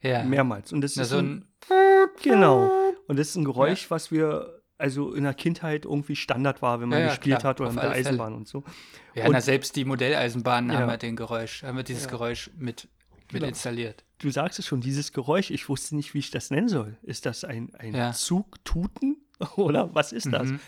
[0.02, 0.24] ja.
[0.24, 0.72] Mehrmals.
[0.74, 2.70] Und das Na, ist so ein, ein, Genau.
[3.08, 6.90] Und das ist ein Geräusch, was wir also in der Kindheit irgendwie Standard war, wenn
[6.90, 8.10] man Ja, ja, gespielt klar, hat oder auf mit der alle Fälle.
[8.10, 8.64] Eisenbahn und so.
[9.16, 10.80] ja, und- na, selbst die Modelleisenbahnen Ja.
[10.80, 12.10] haben wir den Geräusch, haben wir dieses Ja.
[12.12, 12.88] Geräusch mit,
[13.32, 13.46] mit Genau.
[13.48, 14.04] installiert.
[14.20, 16.98] Du sagst es schon, dieses Geräusch, ich wusste nicht, wie ich das nennen soll.
[17.04, 18.12] Ist das ein, ein Ja.
[18.14, 19.18] Zugtuten
[19.56, 20.50] oder was ist das?
[20.50, 20.60] Mhm.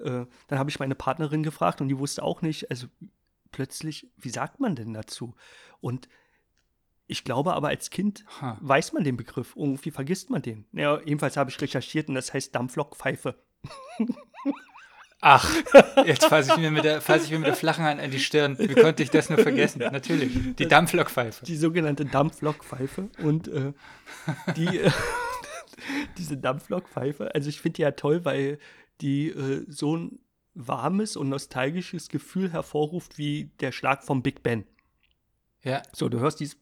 [0.00, 2.86] Äh, dann habe ich meine Partnerin gefragt und die wusste auch nicht, also
[3.50, 5.34] plötzlich, wie sagt man denn dazu?
[5.80, 6.08] Und
[7.06, 8.58] ich glaube aber als Kind Ha.
[8.60, 10.66] weiß man den Begriff, irgendwie vergisst man den.
[10.72, 13.34] Ja, jedenfalls habe ich recherchiert und das heißt Dampflokpfeife.
[15.20, 15.50] Ach,
[16.06, 18.20] jetzt fasse ich, mir mit der- fasse ich mir mit der flachen Hand an die
[18.20, 18.56] Stirn.
[18.56, 19.80] Wie konnte ich das nur vergessen?
[19.80, 20.54] Natürlich.
[20.54, 21.44] Die Dampflokpfeife.
[21.44, 23.72] Die sogenannte Dampflokpfeife und äh,
[24.56, 24.90] die, äh,
[26.18, 28.58] diese Dampflokpfeife, also ich finde die ja toll, weil
[29.00, 30.20] die äh, so ein
[30.54, 34.64] warmes und nostalgisches Gefühl hervorruft wie der Schlag vom Big Ben.
[35.62, 36.56] Ja, So, du hörst dieses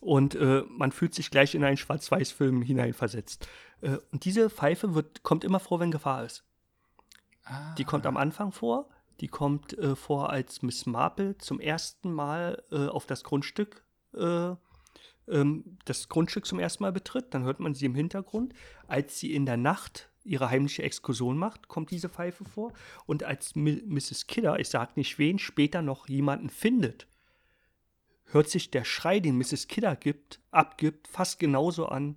[0.00, 3.46] und äh, man fühlt sich gleich in einen Schwarz-Weiß-Film hineinversetzt.
[3.82, 6.44] Äh, und diese Pfeife wird, kommt immer vor, wenn Gefahr ist.
[7.44, 7.74] Ah.
[7.74, 8.88] Die kommt am Anfang vor.
[9.20, 14.54] Die kommt äh, vor, als Miss Marple zum ersten Mal äh, auf das Grundstück, äh,
[15.28, 17.34] ähm, das Grundstück zum ersten Mal betritt.
[17.34, 18.54] Dann hört man sie im Hintergrund.
[18.88, 22.72] Als sie in der Nacht ihre heimliche Exkursion macht, kommt diese Pfeife vor.
[23.06, 24.26] Und als Mrs.
[24.26, 27.06] Kidder, ich sag nicht wen, später noch jemanden findet,
[28.26, 29.68] hört sich der Schrei, den Mrs.
[29.68, 32.16] Kidder gibt, abgibt, fast genauso an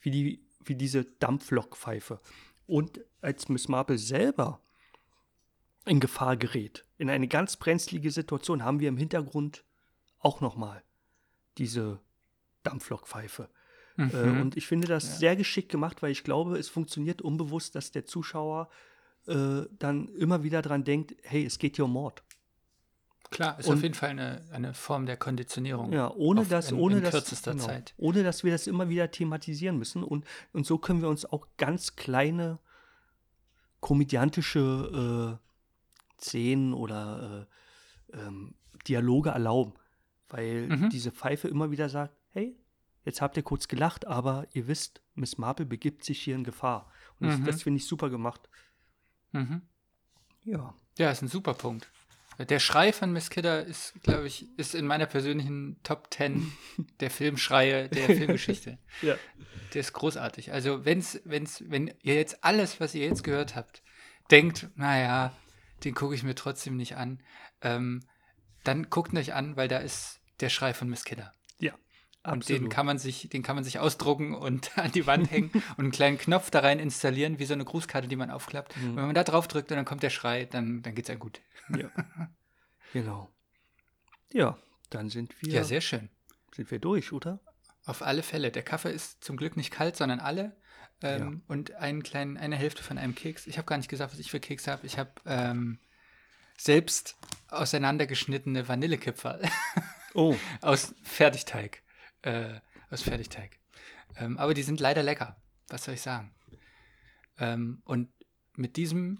[0.00, 2.20] wie, die, wie diese Dampflokpfeife.
[2.66, 4.60] Und als Miss Marple selber
[5.86, 9.64] in Gefahr gerät, in eine ganz brenzlige Situation, haben wir im Hintergrund
[10.18, 10.82] auch nochmal
[11.58, 12.00] diese
[12.62, 13.48] Dampflokpfeife.
[13.96, 14.40] Äh, Mhm.
[14.40, 15.14] und ich finde das Ja.
[15.16, 18.68] sehr geschickt gemacht, weil ich glaube, es funktioniert unbewusst, dass der Zuschauer
[19.26, 22.22] äh, dann immer wieder dran denkt, hey, es geht hier um Mord.
[23.30, 25.92] Klar, ist Und- auf jeden Fall eine, eine Form der Konditionierung.
[25.94, 27.94] Ja, ohne Auf- dass, in, ohne in dass, kürzester genau, Zeit.
[27.96, 30.02] ohne dass wir das immer wieder thematisieren müssen.
[30.04, 32.58] Und, und so können wir uns auch ganz kleine
[33.80, 37.46] komödiantische äh, Szenen oder
[38.12, 38.54] äh, ähm,
[38.86, 39.74] Dialoge erlauben.
[40.28, 40.90] Weil Mhm.
[40.90, 42.56] diese Pfeife immer wieder sagt, hey,
[43.04, 46.90] jetzt habt ihr kurz gelacht, aber ihr wisst, Miss Marple begibt sich hier in Gefahr.
[47.20, 47.44] Und das, Mhm.
[47.44, 48.48] das finde ich super gemacht.
[49.32, 49.62] Mhm.
[50.44, 50.74] Ja.
[50.98, 51.90] Ja, ist ein super Punkt.
[52.38, 56.52] Der Schrei von Miss Kidder ist, glaube ich, ist in meiner persönlichen Top 10
[57.00, 58.78] der Filmschreie der Filmgeschichte.
[59.02, 59.16] Ja.
[59.72, 60.52] Der ist großartig.
[60.52, 63.82] Also, wenn's, wenn's, wenn ihr jetzt alles, was ihr jetzt gehört habt,
[64.30, 65.32] denkt, naja,
[65.84, 67.20] den gucke ich mir trotzdem nicht an,
[67.60, 68.02] ähm,
[68.64, 71.32] dann guckt ihn euch an, weil da ist der Schrei von Miss Kidder.
[71.60, 71.74] Ja.
[72.24, 75.50] Und den kann man sich, den kann man sich ausdrucken und an die Wand hängen
[75.76, 78.76] und einen kleinen Knopf da rein installieren, wie so eine Grußkarte, die man aufklappt.
[78.78, 78.90] Mhm.
[78.90, 81.18] Und wenn man da drauf drückt und dann kommt der Schrei, dann, dann geht's einem
[81.20, 81.40] gut.
[81.76, 81.90] Ja.
[82.92, 83.28] genau.
[84.32, 84.56] Ja,
[84.90, 86.08] dann sind wir, Ja, sehr schön.
[86.54, 87.40] sind wir durch, oder?
[87.84, 88.50] Auf alle Fälle.
[88.50, 90.56] Der Kaffee ist zum Glück nicht kalt, sondern alle.
[91.02, 93.46] Ähm, Und einen kleinen, eine Hälfte von einem Keks.
[93.46, 94.86] Ich habe gar nicht gesagt, was ich für Keks habe.
[94.86, 95.78] Ich habe ähm,
[96.56, 97.16] selbst
[97.48, 99.42] auseinandergeschnittene Vanillekipferl
[100.14, 101.82] Oh, aus Fertigteig.
[102.24, 102.60] Äh,
[102.90, 103.58] aus Fertigteig.
[104.16, 105.36] Ähm, aber die sind leider lecker.
[105.68, 106.32] Was soll ich sagen?
[107.38, 108.08] Ähm, und
[108.56, 109.18] mit diesem,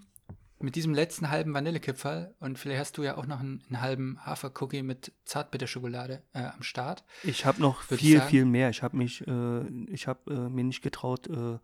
[0.59, 4.25] mit diesem letzten halben Vanillekipferl und vielleicht hast du ja auch noch einen, einen halben
[4.25, 7.03] Hafercookie mit Zartbitterschokolade äh, am Start.
[7.23, 8.69] ich habe noch viel, viel mehr.
[8.69, 11.59] Ich habe mich, äh, ich habe äh, mir nicht getraut äh,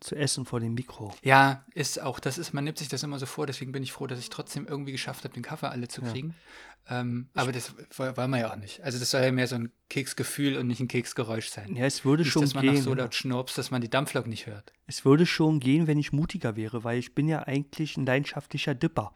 [0.00, 1.12] zu essen vor dem Mikro.
[1.22, 3.92] Ja, ist auch, das ist, man nimmt sich das immer so vor, deswegen bin ich
[3.92, 6.10] froh, dass ich trotzdem irgendwie geschafft habe, den Kaffee alle zu Ja.
[6.12, 6.34] kriegen.
[6.90, 8.80] Ähm, aber das woll- wollen wir ja auch nicht.
[8.82, 11.76] Also das soll ja mehr so ein Keksgefühl und nicht ein Keksgeräusch sein.
[11.76, 12.82] Ja, es würde nicht, schon dass man noch gehen.
[12.82, 12.96] so ja.
[12.96, 14.72] laut schnurpst, dass man die Dampflok nicht hört.
[14.86, 18.74] Es würde schon gehen, wenn ich mutiger wäre, weil ich bin ja eigentlich ein leidenschaftlicher
[18.74, 19.12] Dipper.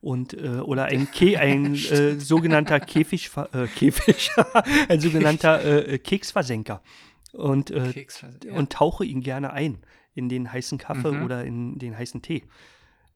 [0.00, 4.32] Und, äh, oder ein, Ke ein äh, sogenannter Käfig, äh, Käfig,
[4.88, 6.82] ein sogenannter äh, Keksversenker.
[7.32, 8.06] Und, äh,
[8.44, 8.54] ja.
[8.54, 9.78] und tauche ihn gerne ein
[10.14, 11.24] in den heißen Kaffee Mhm.
[11.24, 12.44] oder in den heißen Tee.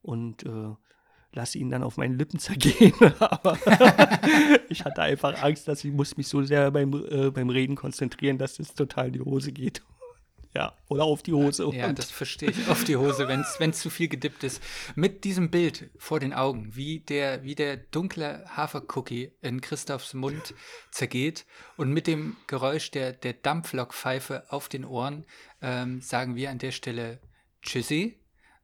[0.01, 0.69] Und äh,
[1.33, 2.93] lasse ihn dann auf meinen Lippen zergehen.
[3.19, 3.57] Aber
[4.69, 8.37] ich hatte einfach Angst, dass ich muss mich so sehr beim, äh, beim Reden konzentrieren,
[8.37, 9.81] dass es total in die Hose geht.
[10.55, 11.69] Ja, oder auf die Hose.
[11.73, 12.67] Ja, das verstehe ich.
[12.69, 14.63] Auf die Hose, wenn es zu viel gedippt ist.
[14.95, 20.55] Mit diesem Bild vor den Augen, wie der, wie der dunkle Hafercookie in Christophs Mund
[20.89, 21.45] zergeht
[21.77, 25.25] und mit dem Geräusch der, der Dampflokpfeife auf den Ohren
[25.61, 27.19] ähm, sagen wir an der Stelle
[27.61, 28.19] Tschüssi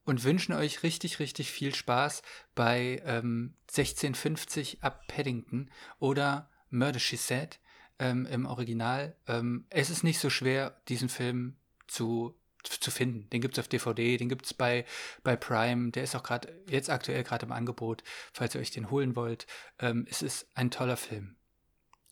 [0.05, 2.23] und wünschen euch richtig, richtig viel Spaß
[2.55, 5.69] bei ähm, 1650 ab Paddington
[5.99, 7.59] oder Murder She Said
[7.99, 9.15] ähm, im Original.
[9.27, 11.57] Ähm, es ist nicht so schwer, diesen Film
[11.87, 13.29] zu, zu finden.
[13.29, 14.85] Den gibt es auf DVD, den gibt es bei,
[15.23, 18.89] bei Prime, der ist auch gerade jetzt aktuell gerade im Angebot, falls ihr euch den
[18.89, 19.47] holen wollt.
[19.79, 21.35] Ähm, es ist ein toller Film.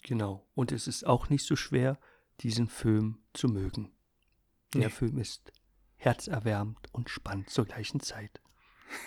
[0.01, 0.45] Genau.
[0.53, 1.97] Und es ist auch nicht so schwer,
[2.41, 3.91] diesen Film zu mögen.
[4.74, 4.89] Der nee.
[4.89, 5.51] Film ist
[5.95, 8.41] herzerwärmend und spannend zur gleichen Zeit.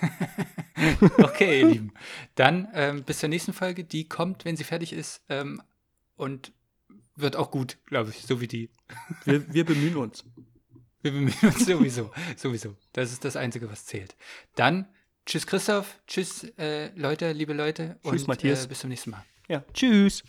[1.18, 1.92] okay, ihr Lieben.
[2.34, 3.84] Dann ähm, bis zur nächsten Folge.
[3.84, 5.22] Die kommt, wenn sie fertig ist.
[5.28, 5.62] Ähm,
[6.16, 6.52] und
[7.14, 8.70] wird auch gut, glaube ich, so wie die.
[9.24, 10.24] Wir, wir bemühen uns.
[11.06, 12.10] Wir bemühen uns sowieso.
[12.36, 12.74] sowieso.
[12.92, 14.16] Das ist das Einzige, was zählt.
[14.56, 14.88] Dann
[15.24, 17.96] tschüss Christoph, tschüss äh, Leute, liebe Leute.
[18.02, 18.64] Tschüss und, Matthias.
[18.64, 19.24] Äh, bis zum nächsten Mal.
[19.46, 20.24] Ja, tschüss.